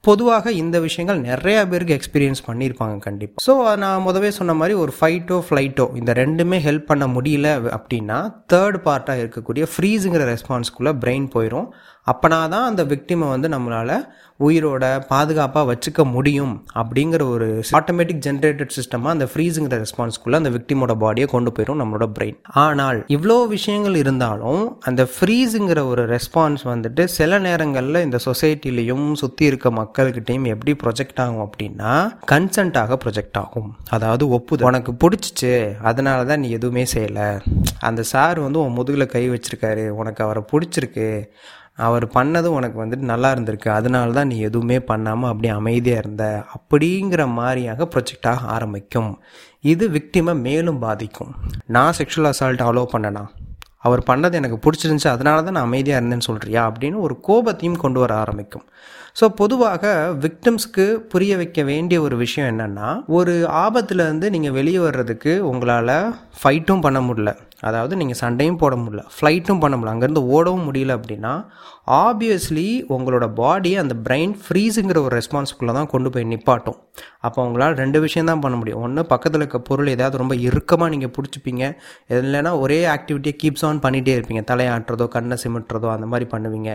பொதுவாக 0.00 0.52
இந்த 0.52 0.80
விஷயங்கள் 0.80 1.18
நிறையா 1.20 1.68
பேருக்கு 1.68 1.96
எக்ஸ்பீரியன்ஸ் 1.96 2.42
பண்ணியிருப்பாங்க 2.46 2.96
கண்டிப்பாக 2.98 3.44
ஸோ 3.46 3.76
நான் 3.76 4.04
முதவே 4.06 4.28
சொன்ன 4.28 4.54
மாதிரி 4.54 4.74
ஒரு 4.74 4.92
ஃபைட்டோ 5.00 5.38
ஃப்ளைட்டோ 5.48 5.96
இந்த 5.96 6.12
ரெண்டுமே 6.12 6.58
ஹெல்ப் 6.66 6.86
பண்ண 6.86 7.06
முடியல 7.06 7.48
அப்படின்னா 7.76 8.18
தேர்ட் 8.52 8.78
பார்ட்டாக 8.84 9.22
இருக்கக்கூடிய 9.24 9.66
ஃப்ரீஸுங்கிற 9.74 10.24
ரெஸ்பான்ஸ்குள்ளே 10.32 10.94
பிரெயின் 11.04 11.28
போயிடும் 11.32 11.68
அப்போனா 12.06 12.48
தான் 12.48 12.68
அந்த 12.70 12.82
விக்டிமை 12.84 13.28
வந்து 13.28 13.48
நம்மளால் 13.48 13.96
உயிரோட 14.40 14.84
பாதுகாப்பாக 15.08 15.64
வச்சுக்க 15.70 16.04
முடியும் 16.04 16.52
அப்படிங்கிற 16.74 17.22
ஒரு 17.28 17.62
ஆட்டோமேட்டிக் 17.78 18.22
ஜென்ரேட்டட் 18.26 18.72
சிஸ்டமாக 18.76 19.10
அந்த 19.10 19.26
ஃப்ரீஸுங்கிற 19.32 19.78
ரெஸ்பான்ஸ்குள்ளே 19.82 20.38
அந்த 20.42 20.50
விக்டிமோட 20.50 20.92
பாடியை 21.02 21.26
கொண்டு 21.26 21.50
போயிடும் 21.56 21.80
நம்மளோட 21.82 22.06
பிரெயின் 22.16 22.38
ஆனால் 22.62 23.00
இவ்வளோ 23.08 23.36
விஷயங்கள் 23.48 23.96
இருந்தாலும் 23.96 24.78
அந்த 24.80 25.04
ஃப்ரீஸுங்கிற 25.14 25.82
ஒரு 25.86 26.04
ரெஸ்பான்ஸ் 26.06 26.64
வந்துட்டு 26.64 27.04
சில 27.04 27.38
நேரங்களில் 27.38 28.04
இந்த 28.06 28.20
சொசைட்டிலையும் 28.24 29.06
சுற்றி 29.12 29.46
இருக்க 29.46 29.70
மக்கள்கிட்டையும் 29.70 30.48
எப்படி 30.54 30.74
ப்ரொஜெக்ட் 30.84 31.20
ஆகும் 31.26 31.44
அப்படின்னா 31.46 31.92
கன்சென்ட்டாக 32.32 32.98
ப்ரொஜெக்ட் 33.04 33.38
ஆகும். 33.38 33.70
அதாவது 33.90 34.28
ஒப்புது 34.28 34.68
உனக்கு 34.70 34.92
பிடிச்சிச்சு 35.02 35.54
அதனால 35.82 36.24
தான் 36.24 36.40
நீ 36.40 36.50
எதுவுமே 36.50 36.86
செய்யலை. 36.94 37.28
அந்த 37.80 38.02
சார் 38.02 38.40
வந்து 38.40 38.60
உன் 38.60 38.76
முதுகில் 38.78 39.12
கை 39.14 39.24
வச்சிருக்காரு 39.30 39.88
உனக்கு 40.00 40.24
அவரை 40.24 40.42
பிடிச்சிருக்கு 40.52 41.08
அவர் 41.78 42.06
பண்ணதும் 42.16 42.56
உனக்கு 42.58 42.78
வந்துட்டு 42.82 43.10
நல்லா 43.12 43.28
இருந்திருக்கு. 43.34 43.68
அதனால 43.68 44.12
தான் 44.12 44.30
நீ 44.32 44.38
எதுவுமே 44.48 44.78
பண்ணாமல் 44.90 45.30
அப்படியே 45.30 45.52
அமைதியாக 45.60 46.02
இருந்த. 46.04 46.24
அப்படிங்கிற 46.56 47.24
மாதிரியாக 47.38 47.88
ப்ரொஜெக்டாக 47.94 48.48
ஆரம்பிக்கும். 48.56 49.12
இது 49.72 49.86
விக்டிமை 49.88 50.34
மேலும் 50.46 50.82
பாதிக்கும். 50.86 51.32
நான் 51.76 51.96
செக்ஷுவல் 52.00 52.30
அசால்ட் 52.32 52.66
அலோவ் 52.70 52.92
பண்ணனா? 52.94 53.24
அவர் 53.88 54.02
பண்ணது 54.08 54.34
எனக்கு 54.40 54.56
பிடிச்சிருந்துச்சு 54.64 55.12
அதனால 55.12 55.42
தான் 55.42 55.54
நான் 55.56 55.68
அமைதியாக 55.68 56.00
இருந்தேன்னு 56.00 56.28
சொல்கிறியா 56.28 56.62
அப்படின்னு 56.70 56.98
ஒரு 57.06 57.14
கோபத்தையும் 57.28 57.82
கொண்டு 57.84 57.98
வர 58.00 58.12
ஆரம்பிக்கும். 58.14 58.64
ஸோ 59.20 59.26
பொதுவாக 59.40 59.84
விக்டிம்ஸ்க்கு 60.24 60.84
புரிய 61.12 61.36
வைக்க 61.36 61.62
வேண்டிய 61.70 62.00
ஒரு 62.06 62.16
விஷயம் 62.16 62.48
என்னென்னா 62.52 62.88
ஒரு 63.18 63.34
ஆபத்துலேருந்து 63.62 64.28
நீங்கள் 64.34 64.56
வெளியே 64.58 64.78
வர்றதுக்கு 64.78 65.32
உங்களால் 65.50 65.94
ஃபைட்டும் 66.42 66.84
பண்ண 66.86 67.00
முடியல. 67.00 67.32
அதாவது 67.68 67.94
நீங்கள் 67.96 68.18
சண்டையும் 68.20 68.58
போட 68.62 68.74
முடியல 68.76 69.02
ஃப்ளைட்டும் 69.14 69.60
பண்ண 69.62 69.74
முடியல. 69.76 69.94
அங்கேருந்து 69.94 70.22
ஓடவும் 70.36 70.66
முடியல 70.68 70.92
அப்படின்னா 70.98 71.32
ஆப்வியஸ்லி 72.04 72.66
உங்களோட 72.94 73.26
பாடி 73.40 73.70
அந்த 73.82 73.94
பிரெயின் 74.06 74.34
ஃப்ரீஸுங்கிற 74.44 74.98
ஒரு 75.06 75.20
ரெஸ்பான்ஸ்குள்ளே 75.20 75.72
தான் 75.78 75.90
கொண்டு 75.94 76.10
போய் 76.10 76.28
நிப்பாட்டும். 76.32 76.78
அப்போ 77.26 77.38
உங்களால் 77.46 77.74
ரெண்டு 77.74 77.98
விஷயம் 78.00 78.30
தான் 78.30 78.42
பண்ண 78.44 78.56
முடியும். 78.56 78.82
ஒன்று 78.86 79.02
பக்கத்தில் 79.12 79.40
இருக்க 79.40 79.58
பொருள் 79.68 79.92
ஏதாவது 79.94 80.20
ரொம்ப 80.22 80.34
இறுக்கமாக 80.48 80.90
நீங்கள் 80.94 81.12
பிடிச்சிப்பீங்க. 81.16 81.64
இல்லைன்னா 82.08 82.52
ஒரே 82.58 82.80
ஆக்டிவிட்டியை 82.94 83.34
கீப்ஸ் 83.42 83.64
ஆன் 83.68 83.82
பண்ணிகிட்டே 83.86 84.14
இருப்பீங்க. 84.18 84.44
தலையாட்டுறதோ 84.52 85.08
கண்ணை 85.16 85.38
சிமிட்டுறதோ 85.44 85.90
அந்த 85.96 86.06
மாதிரி 86.06 86.28
பண்ணுவீங்க. 86.34 86.72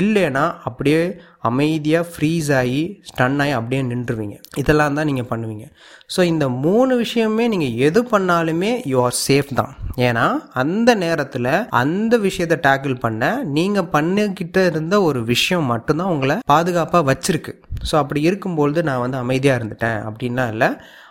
இல்லைன்னா 0.00 0.44
அப்படியே 0.70 1.00
அமைதியாக 1.48 2.04
ஃப்ரீஸ் 2.12 2.48
ஆகி 2.60 2.82
ஸ்டன் 3.10 3.38
ஆகி 3.44 3.52
அப்படியே 3.58 3.80
நின்றுவீங்க 3.90 4.36
இதெல்லாம் 4.62 4.96
தான் 4.98 5.08
நீங்கள் 5.10 5.28
பண்ணுவீங்க. 5.32 5.66
ஸோ 6.14 6.20
இந்த 6.32 6.46
மூணு 6.64 6.92
விஷயமே 7.04 7.44
நீங்கள் 7.52 7.76
எது 7.86 8.00
பண்ணாலுமே 8.12 8.72
யூ 8.92 8.98
ஆர் 9.06 9.16
சேஃப் 9.26 9.50
தான். 9.60 9.72
ஏன்னா 10.08 10.26
அந்த 10.62 10.90
நேரத்தில் 11.04 11.50
அந்த 11.82 12.14
விஷயத்தை 12.26 12.58
டேக்கிள் 12.66 12.96
பண்ண 13.04 13.30
நீங்கள் 13.56 13.90
பண்ணிக்கிட்ட 13.96 14.66
இருந்த 14.70 14.94
ஒரு 15.08 15.22
விஷயம் 15.32 15.70
மட்டும்தான் 15.72 16.12
உங்களை 16.16 16.36
பாதுகாப்பாக 16.52 17.08
வச்சிருக்கு. 17.10 17.54
ஸோ 17.88 17.94
அப்படி 18.02 18.20
இருக்கும்பொழுது 18.28 18.82
நான் 18.90 19.02
வந்து 19.04 19.20
அமைதியாக 19.24 19.58
இருந்துட்டேன் 19.60 20.00
அப்படின்லாம் 20.10 20.52
இல்லை. 20.54 20.70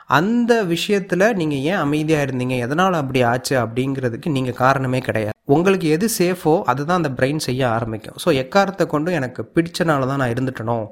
அந்த 0.10 0.54
விஷயத்தில் 0.74 1.26
நீங்கள் 1.42 1.64
ஏன் 1.72 1.82
அமைதியாக 1.86 2.26
இருந்தீங்க? 2.28 2.58
எதனால் 2.66 3.02
அப்படி 3.02 3.22
ஆச்சு? 3.32 3.56
அப்படிங்கிறதுக்கு 3.64 4.36
நீங்கள் 4.38 4.60
காரணமே 4.64 5.00
கிடையாது. 5.08 5.36
உங்களுக்கு 5.56 5.88
எது 5.96 6.08
சேஃபோ 6.20 6.54
அதுதான் 6.72 7.00
அந்த 7.02 7.12
பிரெயின் 7.20 7.42
செய்ய 7.48 7.62
ஆரம்பிக்கும். 7.78 8.18
ஸோ 8.24 8.30
எக்காரத்தை 8.44 8.86
கொண்டு 8.94 9.12
எனக்கு 9.20 9.42
பிடிச்சனால 9.56 10.08
தான் 10.12 10.22
நான் 10.24 10.34
இருந்துட்டனும் 10.36 10.88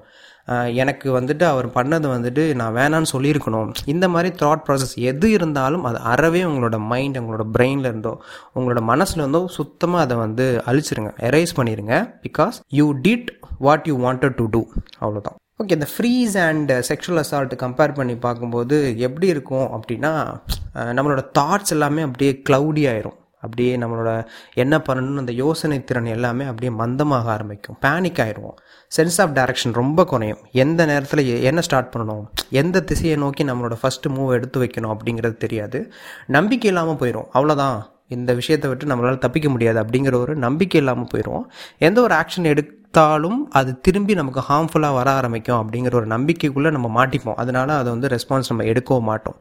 எனக்கு 0.84 1.08
வந்துட்டு 1.18 1.46
அவர் 1.52 1.68
பண்ணது 1.76 2.08
வந்துட்டு 2.14 2.44
நான் 2.62 2.76
வேணான்னு 2.78 3.12
சொல்லியிருக்கணும் 3.14 3.70
இந்த 3.94 4.06
மாதிரி 4.14 4.30
தாட் 4.42 4.66
ப்ராசஸ் 4.66 4.96
எது 5.12 5.28
இருந்தாலும் 5.38 5.86
அது 5.90 6.00
அறவே 6.14 6.42
உங்களோட 6.50 6.78
மைண்ட் 6.92 7.20
உங்களோட 7.22 7.46
பிரெயினில் 7.56 7.90
இருந்தோ 7.92 8.14
உங்களோட 8.58 8.82
மனசில் 8.92 9.24
இருந்தோ 9.24 9.42
சுத்தமாக 9.58 10.06
அதை 10.06 10.18
வந்து 10.26 10.48
அழிச்சிருங்க. 10.72 11.14
எரேஸ் 11.30 11.58
பண்ணிடுங்க 11.60 11.96
because 12.26 12.58
you 12.80 12.88
did 13.08 13.32
what 13.68 13.88
you 13.92 13.96
wanted 14.08 14.38
to 14.42 14.48
do 14.56 14.64
அவ்வளோதான் 15.04 15.40
ஓகே 15.62 15.76
இந்த 15.78 15.88
freeze 15.94 16.36
and 16.46 16.72
sexual 16.88 17.20
assault 17.22 17.52
compare 17.64 17.92
பண்ணி 17.98 18.16
பார்க்கும்போது 18.24 18.78
எப்படி 19.08 19.28
இருக்கும் 19.34 19.68
அப்படின்னா 19.76 20.12
நம்மளோட 20.98 21.22
தாட்ஸ் 21.40 21.74
எல்லாமே 21.76 22.02
அப்படியே 22.08 22.32
க்ளவுடி 22.48 22.84
ஆயிரும். 22.92 23.18
அப்படியே 23.44 23.72
நம்மளோட 23.78 24.10
என்ன 24.64 24.76
பண்ணணும்னு 24.88 25.22
அந்த 25.24 25.34
யோசனை 25.42 25.78
திறன் 25.84 26.10
எல்லாமே 26.16 26.46
அப்படியே 26.52 26.72
மந்தமாக 26.82 27.32
ஆரம்பிக்கும். 27.36 27.78
பேனிக் 27.86 28.22
ஆயிடுவோம். 28.26 28.58
சென்ஸ் 28.92 29.20
ஆஃப் 29.24 29.36
டைரக்ஷன் 29.38 29.78
ரொம்ப 29.82 30.06
குறையும். 30.12 30.42
எந்த 30.64 30.82
நேரத்தில் 30.92 31.24
என்ன 31.50 31.62
ஸ்டார்ட் 31.68 31.92
பண்ணணும்? 31.96 32.26
எந்த 32.62 32.84
திசையை 32.92 33.18
நோக்கி 33.24 33.46
நம்மளோட 33.52 33.78
ஃபஸ்ட்டு 33.84 34.14
மூவ் 34.16 34.36
எடுத்து 34.40 34.64
வைக்கணும் 34.64 34.94
அப்படிங்கிறது 34.96 35.38
தெரியாது. 35.46 35.82
நம்பிக்கை 36.38 36.70
இல்லாமல் 36.74 37.00
போயிடும் 37.04 37.30
அவ்வளோதான் 37.40 37.78
இந்த 38.18 38.32
விஷயத்தை 38.40 38.70
விட்டு 38.70 38.92
நம்மளால் 38.92 39.24
தப்பிக்க 39.26 39.50
முடியாது 39.50 39.78
அப்படிங்கிற 39.84 40.16
ஒரு 40.24 40.34
நம்பிக்கை 40.46 40.80
இல்லாமல் 40.82 41.12
போயிடும் 41.14 41.44
எந்த 41.88 42.00
ஒரு 42.02 42.16
ஆக்ஷன் 42.22 42.50
கொடுத்தாலும் 42.94 43.38
அது 43.60 43.72
திரும்பி 43.86 44.14
நமக்கு 44.20 44.42
ஹார்ம்ஃபுல்லாக 44.48 44.94
வர 44.98 45.08
ஆரம்பிக்கும் 45.20 45.60
அப்படிங்கிற 45.60 45.94
ஒரு 46.00 46.08
நம்பிக்கைக்குள்ளே 46.14 46.70
நம்ம 46.76 46.88
மாட்டிப்போம். 46.98 47.38
அதனால் 47.42 47.72
அதை 47.78 47.90
வந்து 47.94 48.08
ரெஸ்பான்ஸ் 48.14 48.50
நம்ம 48.52 48.66
எடுக்கவும் 48.72 49.08
மாட்டோம். 49.10 49.38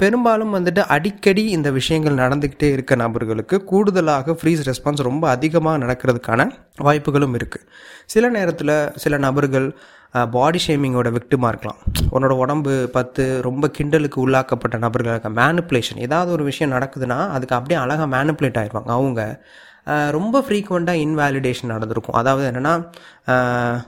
பெரும்பாலும் 0.00 0.52
வந்துட்டு 0.56 0.82
அடிக்கடி 0.96 1.44
இந்த 1.56 1.68
விஷயங்கள் 1.78 2.20
நடந்துக்கிட்டே 2.22 2.68
இருக்க 2.74 2.96
நபர்களுக்கு 3.04 3.58
கூடுதலாக 3.70 4.36
ஃப்ரீஸ் 4.40 4.62
ரெஸ்பான்ஸ் 4.68 5.02
ரொம்ப 5.08 5.24
அதிகமாக 5.36 5.80
நடக்கிறதுக்கான 5.84 6.46
வாய்ப்புகளும் 6.88 7.34
இருக்குது 7.38 7.66
சில 8.14 8.30
நேரத்தில் 8.36 8.74
சில 9.04 9.18
நபர்கள் 9.26 9.66
பாடி 10.36 10.60
ஷேமிங்கோட 10.66 11.08
விக்டிமாக 11.16 11.50
இருக்கலாம். 11.52 11.80
உன்னோட 12.14 12.34
உடம்பு 12.44 12.72
பத்து 12.96 13.24
ரொம்ப 13.48 13.64
கிண்டலுக்கு 13.78 14.18
உள்ளாக்கப்பட்ட 14.26 14.78
நபர்களுக்கு 14.86 15.32
மேனுப்புலேஷன் 15.40 16.00
ஏதாவது 16.06 16.30
ஒரு 16.36 16.46
விஷயம் 16.50 16.72
நடக்குதுன்னா 16.76 17.18
அதுக்கு 17.36 17.56
அப்படியே 17.58 17.80
அழகாக 17.82 18.08
மேனுப்புலேட் 18.16 18.60
ஆயிடுவாங்க 18.62 18.92
அவங்க 19.00 19.22
ரொம்ப 20.16 20.42
ஃப்ரீக்வெண்ட்டாக 20.46 21.02
இன்வாலிடேஷன் 21.06 21.72
நடந்திருக்கும். 21.74 22.18
அதாவது 22.20 22.44
என்னென்னா 22.50 22.74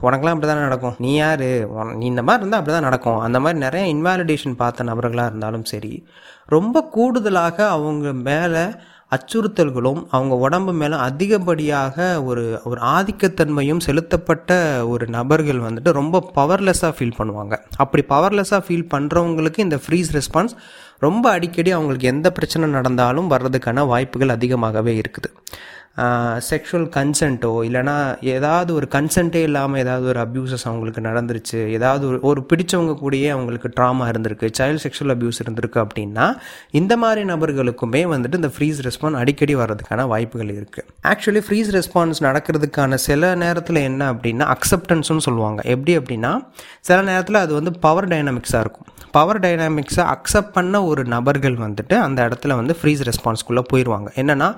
உனக்கெல்லாம் 0.06 0.35
அப்படி 0.35 0.49
தானே 0.50 0.66
நடக்கும். 0.68 0.97
நீ 1.04 1.12
யார்? 1.16 1.49
நீ 1.99 2.04
இந்த 2.12 2.23
மாதிரி 2.28 2.42
இருந்தால் 2.42 2.61
அப்படி 2.61 2.76
தான் 2.76 2.88
நடக்கும். 2.88 3.21
அந்த 3.26 3.40
மாதிரி 3.44 3.59
நிறைய 3.66 3.85
இன்வாலிடேஷன் 3.97 4.61
பார்த்த 4.62 4.88
நபர்களாக 4.92 5.30
இருந்தாலும் 5.32 5.68
சரி 5.73 5.92
ரொம்ப 6.54 6.76
கூடுதலாக 6.97 7.56
அவங்க 7.76 8.09
மேலே 8.30 8.64
அச்சுறுத்தல்களும் 9.14 9.99
அவங்க 10.16 10.35
உடம்பு 10.44 10.73
மேலே 10.82 10.97
அதிகப்படியாக 11.06 11.97
ஒரு 12.28 12.44
ஒரு 12.68 12.80
ஆதிக்கத்தன்மையும் 12.97 13.82
செலுத்தப்பட்ட 13.87 14.52
ஒரு 14.92 15.04
நபர்கள் 15.16 15.61
வந்துட்டு 15.66 15.92
ரொம்ப 15.99 16.23
பவர்லெஸ்ஸாக 16.38 16.94
ஃபீல் 16.99 17.18
பண்ணுவாங்க. 17.18 17.56
அப்படி 17.85 18.02
பவர்லெஸ்ஸாக 18.14 18.62
ஃபீல் 18.66 18.88
பண்ணுறவங்களுக்கு 18.94 19.66
இந்த 19.66 19.78
ஃப்ரீஸ் 19.85 20.12
ரெஸ்பான்ஸ் 20.18 20.54
ரொம்ப 21.06 21.25
அடிக்கடி 21.37 21.71
அவங்களுக்கு 21.76 22.12
எந்த 22.14 22.30
பிரச்சனை 22.38 22.71
நடந்தாலும் 22.78 23.30
வர்றதுக்கான 23.35 23.87
வாய்ப்புகள் 23.92 24.35
அதிகமாகவே 24.37 24.94
இருக்குது. 25.02 25.30
செக்ஷுவல் 26.50 26.87
கன்சென்ட்டோ 26.96 27.50
இல்லைனா 27.68 28.18
ஏதாவது 28.34 28.75
ஒரு 28.75 28.88
கன்சென்ட்டே 28.94 29.42
இல்லாமல் 29.49 29.80
ஏதாவது 29.80 30.06
ஒரு 30.06 30.20
அப்யூசஸ் 30.20 30.64
அவங்களுக்கு 30.64 31.00
நடந்துருச்சு. 31.00 31.58
ஏதாவது 31.68 32.06
ஒரு 32.06 32.18
ஒரு 32.20 32.46
பிடிச்சவங்க 32.52 32.94
கூடயே 33.02 33.28
அவங்களுக்கு 33.28 33.68
ட்ராமா 33.68 34.06
இருந்திருக்கு 34.12 34.50
சைல்டு 34.58 34.82
செக்ஷுவல் 34.84 35.14
அப்யூஸ் 35.14 35.40
இருந்திருக்கு 35.44 35.80
அப்படின்னா 35.84 36.26
இந்த 36.70 36.96
மாதிரி 36.96 37.25
நபர்களுக்குமே 37.32 38.02
வந்துட்டு 38.14 38.34
இந்த 38.34 38.52
ஃப்ரீஸ் 38.56 38.80
ரெஸ்பான்ஸ் 38.88 39.20
அடிக்கடி 39.22 39.56
வர்றதுக்கான 39.56 40.06
வாய்ப்புகள் 40.06 40.52
இருக்குது 40.58 40.88
ஆக்சுவலி 41.12 41.42
ஃப்ரீஸ் 41.46 41.70
ரெஸ்பான்ஸ் 41.78 42.25
நடக்கிறதுக்கான 42.28 42.94
சில 43.08 43.34
நேரத்தில் 43.34 43.84
என்ன 43.88 44.12
அப்படின்னா 44.12 44.47
அக்செப்டன்ஸ்னு 44.56 45.25
சொல்லுவாங்க. 45.28 45.60
எப்படி 45.75 45.99
அப்படின்னா 45.99 46.32
சில 46.80 47.02
நேரத்தில் 47.02 47.43
அது 47.45 47.54
வந்து 47.54 47.73
பவர் 47.86 48.08
டைனாமிக்ஸாக 48.08 48.60
இருக்கும். 48.60 48.88
பவர் 49.10 49.40
டைனாமிக்ஸை 49.40 50.04
அக்செப்ட் 50.17 50.52
பண்ண 50.52 50.84
ஒரு 50.84 51.04
நபர்கள் 51.04 51.56
வந்துட்டு 51.67 51.95
அந்த 52.06 52.28
இடத்துல 52.28 52.56
வந்து 52.60 52.76
ஃப்ரீஸ் 52.82 53.02
ரெஸ்பான்ஸ்குள்ளே 53.08 53.64
போயிடுவாங்க 53.73 54.10
என்னென்னா 54.23 54.49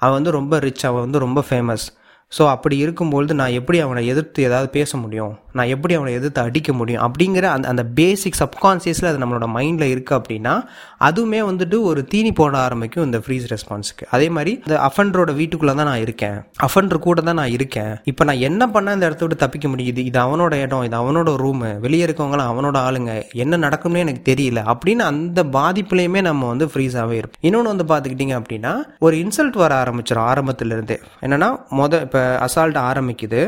அவன் 0.00 0.16
வந்து 0.18 0.30
ரொம்ப 0.30 0.58
ரிச் 0.58 0.84
அவன் 0.86 1.00
வந்து 1.00 1.18
ரொம்ப 1.18 1.40
ஃபேமஸ் 1.50 1.86
ஸோ 2.32 2.42
அப்படி 2.46 2.76
இருக்கும்பொழுது 2.76 3.34
நான் 3.34 3.50
எப்படி 3.50 3.78
அவனை 3.80 4.06
எதிர்த்து 4.06 4.42
ஏதாவது 4.42 4.68
பேச 4.70 4.96
முடியும்? 4.96 5.32
நான் 5.58 5.72
எப்படி 5.74 5.94
அவனை 5.98 6.12
எதிர்த்து 6.18 6.40
அடிக்க 6.46 6.72
முடியும் 6.80 7.02
அப்படிங்கிற 7.06 7.46
அந்த 7.54 7.68
அந்த 7.72 7.84
பேசிக் 7.98 8.38
சப்கான்சியஸில் 8.42 9.08
அது 9.10 9.20
நம்மளோட 9.22 9.48
மைண்டில் 9.56 9.92
இருக்குது 9.94 10.18
அப்படின்னா 10.18 10.54
அதுவுமே 11.06 11.40
வந்துட்டு 11.50 11.76
ஒரு 11.90 12.00
தீனி 12.12 12.32
போட 12.40 12.58
ஆரம்பிக்கும் 12.66 13.04
இந்த 13.08 13.18
ஃப்ரீஸ் 13.24 13.46
ரெஸ்பான்ஸுக்கு 13.52 14.06
அதே 14.14 14.28
மாதிரி 14.36 14.52
இந்த 14.64 14.76
அஃபண்டரோட 14.88 15.30
வீட்டுக்குள்ளே 15.40 15.74
தான் 15.80 15.88
நான் 15.90 16.02
இருக்கேன். 16.06 16.36
அஃபண்டர் 16.66 17.04
கூட 17.06 17.20
தான் 17.28 17.38
நான் 17.40 17.54
இருக்கேன். 17.56 17.92
இப்போ 18.10 18.22
நான் 18.30 18.42
என்ன 18.48 18.68
பண்ண 18.74 18.94
இந்த 18.96 19.06
இடத்த 19.08 19.24
விட்டு 19.24 19.42
தப்பிக்க 19.44 19.68
முடியுது? 19.68 20.00
இது 20.10 20.18
அவனோட 20.26 20.54
இடம் 20.64 20.84
இது 20.88 20.96
அவனோட 21.02 21.34
ரூமு 21.44 21.70
வெளியே 21.84 22.04
இருக்கவங்களாம் 22.06 22.50
அவனோட 22.52 22.76
ஆளுங்க. 22.86 23.12
என்ன 23.44 23.60
நடக்கும்னே 23.66 24.04
எனக்கு 24.06 24.22
தெரியல 24.30 24.62
அப்படின்னு 24.72 25.04
அந்த 25.12 25.42
பாதிப்புலையுமே 25.58 26.22
நம்ம 26.28 26.48
வந்து 26.52 26.68
ஃப்ரீஸாகவே 26.74 27.16
இருப்போம். 27.20 27.42
இன்னொன்று 27.48 27.72
வந்து 27.72 27.88
பார்த்துக்கிட்டிங்க 27.92 28.36
அப்படின்னா 28.40 28.74
ஒரு 29.06 29.16
இன்சல்ட் 29.24 29.58
வர 29.64 29.74
ஆரம்பிச்சிடும் 29.84 30.28
ஆரம்பத்துலேருந்தே. 30.32 30.98
என்னென்னா 31.26 31.50
மொதல் 31.80 32.04
இப்போ 32.06 32.22
அசால்ட் 32.46 32.78
ஆரம்பிக்குது. 32.90 33.42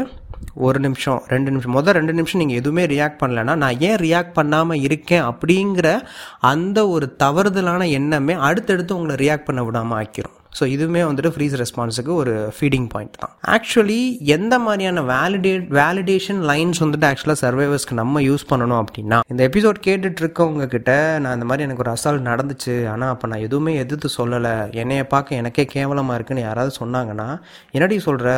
ஒரு 0.54 0.78
நிமிஷம் 0.80 1.22
ரெண்டு 1.26 1.50
நிமிஷம். 1.50 1.74
மொதல் 1.76 1.96
ரெண்டு 1.98 2.12
நிமிஷம் 2.12 2.40
நீங்கள் 2.40 2.60
எதுவுமே 2.62 2.86
ரியாக்ட் 2.86 3.20
பண்ணலன்னா 3.22 3.56
நான் 3.56 3.80
ஏன் 3.80 4.00
ரியாக்ட் 4.06 4.32
பண்ணாமல் 4.32 4.80
இருக்கேன் 4.80 5.22
அப்படிங்கிற 5.22 6.00
அந்த 6.40 6.88
ஒரு 6.88 7.16
தவறுதலான 7.18 7.90
எண்ணமே 7.90 8.32
அடுத்தடுத்து 8.32 8.96
உங்களை 8.98 9.16
ரியாக்ட் 9.26 9.48
பண்ண 9.48 9.64
விடாமல் 9.64 9.98
ஆக்கிரும். 9.98 10.36
ஸோ 10.58 10.64
இதுவுமே 10.74 11.02
வந்துட்டு 11.08 11.30
ஃப்ரீஸ் 11.34 11.54
ரெஸ்பான்ஸுக்கு 11.60 12.12
ஒரு 12.22 12.32
ஃபீடிங் 12.56 12.88
பாயிண்ட் 12.92 13.14
தான். 13.22 13.32
ஆக்சுவலி 13.54 14.00
எந்த 14.36 14.54
மாதிரியான 14.64 15.04
வேலிடேட் 15.12 15.64
வேலிடேஷன் 15.78 16.40
லைன்ஸ் 16.50 16.82
வந்துட்டு 16.84 17.08
ஆக்சுவலாக 17.10 17.40
சர்வைவர்ஸ்க்கு 17.44 17.98
நம்ம 18.00 18.22
யூஸ் 18.28 18.44
பண்ணணும் 18.50 18.80
அப்படின்னா 18.82 19.18
இந்த 19.32 19.42
எபிசோட் 19.48 19.80
கேட்டுட்டு 19.88 20.22
இருக்கவங்க 20.24 20.66
கிட்ட 20.74 20.90
நான் 21.22 21.36
இந்த 21.38 21.48
மாதிரி 21.50 21.66
எனக்கு 21.68 21.84
ஒரு 21.86 21.92
அசால்ட் 21.94 22.28
நடந்துச்சு. 22.30 22.76
ஆனால் 22.94 23.12
அப்போ 23.14 23.26
நான் 23.32 23.46
எதுவுமே 23.48 23.74
எதிர்த்து 23.84 24.10
சொல்லலை. 24.18 24.54
என்னைய 24.84 25.04
பார்க்க 25.14 25.40
எனக்கே 25.42 25.66
கேவலமாக 25.74 26.18
இருக்குன்னு 26.18 26.46
யாராவது 26.48 26.74
சொன்னாங்கன்னா 26.82 27.28
என்னடி 27.76 27.98
சொல்கிற 28.08 28.30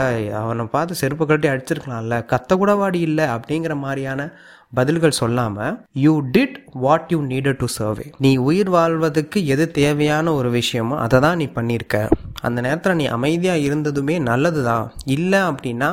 அவனை 0.43 0.67
பார்த்து 0.77 1.01
செருப்பு 1.03 1.27
கட்டி 1.33 1.49
அடிச்சிருக்கலாம்ல. 1.55 2.19
கத்த 2.35 2.57
கூட 2.63 2.75
வாடி 2.83 3.01
இல்லை 3.11 3.29
அப்படிங்கிற 3.37 3.77
மாதிரியான 3.87 4.31
பதில்கள் 4.75 5.19
சொல்லாமல் 5.21 5.77
you 6.05 6.13
did 6.37 6.57
what 6.85 7.11
you 7.15 7.19
needed 7.33 7.57
to 7.57 7.69
survive 7.77 8.07
நீ 8.19 8.37
உயிர் 8.49 8.71
வாழ்வதற்கு 8.71 9.41
எது 9.47 9.71
தேவையான 9.71 10.35
ஒரு 10.35 10.51
விஷயமோ 10.61 10.97
அதை 10.97 11.21
தான் 11.21 11.37
நீ 11.37 11.49
பண்ணியிருக்க 11.55 11.97
அந்த 12.43 12.59
நேரத்தில் 12.61 12.95
நீ 12.95 13.07
அமைதியாக 13.17 13.65
இருந்ததுமே 13.69 14.19
நல்லது 14.31 14.63
தான் 14.65 14.87
இல்லை 15.17 15.41
அப்படின்னா 15.51 15.91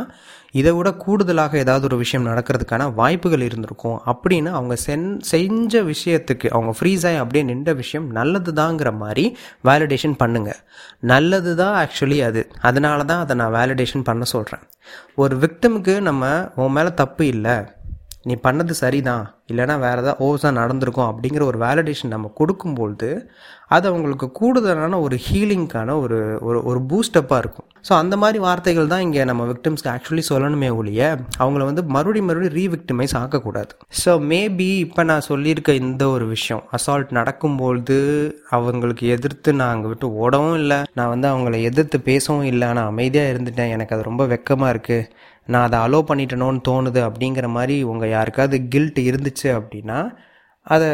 இதை 0.60 0.72
விட 0.78 0.90
கூடுதலாக 0.94 1.58
ஏதாவது 1.58 1.86
ஒரு 1.86 1.98
விஷயம் 1.98 2.26
நடக்கிறதுக்கான 2.28 2.88
வாய்ப்புகள் 2.94 3.46
இருந்திருக்கும். 3.48 4.00
அப்படின்னு 4.12 4.50
அவங்க 4.58 4.76
சென் 4.76 5.06
செஞ்ச 5.30 5.84
விஷயத்துக்கு 5.84 6.48
அவங்க 6.48 6.72
ஃப்ரீஸ் 6.80 7.06
ஆகி 7.10 7.20
அப்படியே 7.24 7.44
நின்ற 7.44 7.74
விஷயம் 7.74 8.08
நல்லது 8.18 8.54
தாங்கிற 8.54 8.92
மாதிரி 9.04 9.26
வேலிடேஷன் 9.70 10.18
பண்ணுங்கள் 10.24 10.60
நல்லது 11.12 11.56
தான் 11.56 11.76
ஆக்சுவலி 11.84 12.20
அது. 12.30 12.42
அதனால 12.62 13.04
தான் 13.04 13.22
அதை 13.26 13.36
நான் 13.36 13.56
வேலிடேஷன் 13.60 14.08
பண்ண 14.10 14.24
சொல்கிறேன் 14.36 14.66
ஒரு 15.16 15.36
விக்டமுக்கு 15.46 15.96
நம்ம 16.10 16.34
உன் 16.56 16.76
மேலே 16.78 16.94
தப்பு 16.94 17.26
இல்லை. 17.28 17.56
நீ 18.26 18.34
பண்ணது 18.44 18.74
சரிதான் 18.78 19.24
இல்லைனா 19.52 19.76
வேறு 19.80 20.02
ஏதாவது 20.02 20.22
ஓவர்ஸாக 20.26 20.58
நடந்திருக்கும் 20.58 21.08
அப்படிங்கிற 21.08 21.44
ஒரு 21.44 21.60
வேலிடேஷன் 21.60 22.14
நம்ம 22.14 22.32
கொடுக்கும்பொழுது 22.40 23.10
அது 23.76 23.86
அவங்களுக்கு 23.90 24.28
கூடுதலான 24.40 25.00
ஒரு 25.06 25.18
ஹீலிங்க்கான 25.26 25.96
ஒரு 26.04 26.18
ஒரு 26.48 26.60
ஒரு 26.70 26.80
பூஸ்டப்பாக 26.90 27.42
இருக்கும். 27.44 27.68
ஸோ 27.88 27.92
அந்த 28.02 28.16
மாதிரி 28.22 28.40
வார்த்தைகள் 28.46 28.90
தான் 28.94 29.04
இங்கே 29.06 29.24
நம்ம 29.30 29.44
விக்டிம்ஸ்க்கு 29.52 29.92
ஆக்சுவலி 29.94 30.24
சொல்லணுமே 30.30 30.70
ஒழிய 30.80 31.02
அவங்கள 31.44 31.62
வந்து 31.70 31.84
மறுபடியும் 31.96 32.28
மறுபடியும் 32.30 32.58
ரீவிக்டிமைஸ் 32.60 33.16
ஆக்கக்கூடாது. 33.22 33.72
ஸோ 34.02 34.14
மேபி 34.32 34.70
இப்போ 34.86 35.04
நான் 35.12 35.28
சொல்லியிருக்க 35.30 35.74
இந்த 35.84 36.04
ஒரு 36.16 36.28
விஷயம் 36.36 36.64
அசால்ட் 36.78 37.12
நடக்கும்பொழுது 37.20 38.00
அவங்களுக்கு 38.58 39.06
எதிர்த்து 39.16 39.52
நான் 39.60 39.74
அங்கே 39.76 39.90
விட்டு 39.92 40.10
ஓடவும் 40.24 40.58
இல்லை 40.62 40.80
நான் 41.00 41.12
வந்து 41.14 41.30
அவங்கள 41.34 41.58
எதிர்த்து 41.72 42.00
பேசவும் 42.10 42.48
இல்லை 42.54 42.70
நான் 42.78 42.92
அமைதியாக 42.94 43.34
இருந்துட்டேன் 43.34 43.74
எனக்கு 43.78 43.96
அது 43.98 44.10
ரொம்ப 44.12 44.26
வெக்கமாக 44.34 44.74
இருக்குது 44.76 45.08
நான் 45.48 45.66
அதை 45.68 45.78
அலோவ் 45.86 46.10
பண்ணிட்டேனோன்னு 46.10 46.62
தோணுது 46.70 47.02
அப்படிங்கிற 47.08 47.48
மாதிரி 47.58 47.78
உங்கள் 47.92 48.14
யாருக்காவது 48.18 48.58
கில்ட் 48.74 49.00
இருந்துச்சு 49.10 49.50
அப்படின்னா 49.60 50.00
அதை 50.68 50.90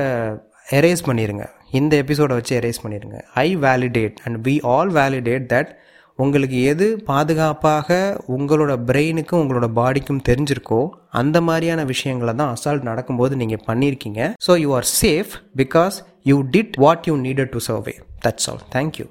எரேஸ் 0.77 1.07
பண்ணிடுங்க 1.07 1.45
இந்த 1.71 1.93
எபிசோடை 2.03 2.35
வச்சு 2.37 2.53
எரேஸ் 2.59 2.83
பண்ணிடுங்க. 2.83 3.17
I 3.33 3.47
validate 3.65 4.17
and 4.25 4.37
we 4.47 4.55
all 4.75 4.91
validate 4.99 5.45
that 5.53 5.71
உங்களுக்கு 6.19 6.63
எது 6.71 6.85
பாதுகாப்பாக 7.09 7.97
உங்களோட 8.35 8.73
பிரெயினுக்கும் 8.89 9.41
உங்களோட 9.43 9.67
பாடிக்கும் 9.79 10.23
தெரிஞ்சிருக்கோ 10.29 10.81
அந்த 11.21 11.41
மாதிரியான 11.41 11.83
விஷயங்களை 11.93 12.33
தான் 12.35 12.53
அசால்ட் 12.55 12.89
நடக்கும்போது 12.89 13.35
நீங்கள் 13.41 13.63
பண்ணியிருக்கீங்க. 13.69 14.21
So 14.47 14.55
you 14.63 14.71
are 14.79 14.87
safe 15.01 15.33
because 15.63 15.97
you 16.31 16.37
did 16.55 16.75
what 16.85 17.07
you 17.11 17.15
needed 17.27 17.53
to 17.55 17.61
survive 17.69 17.95
that's 18.25 18.49
all 18.51 18.63
thank you 18.77 19.07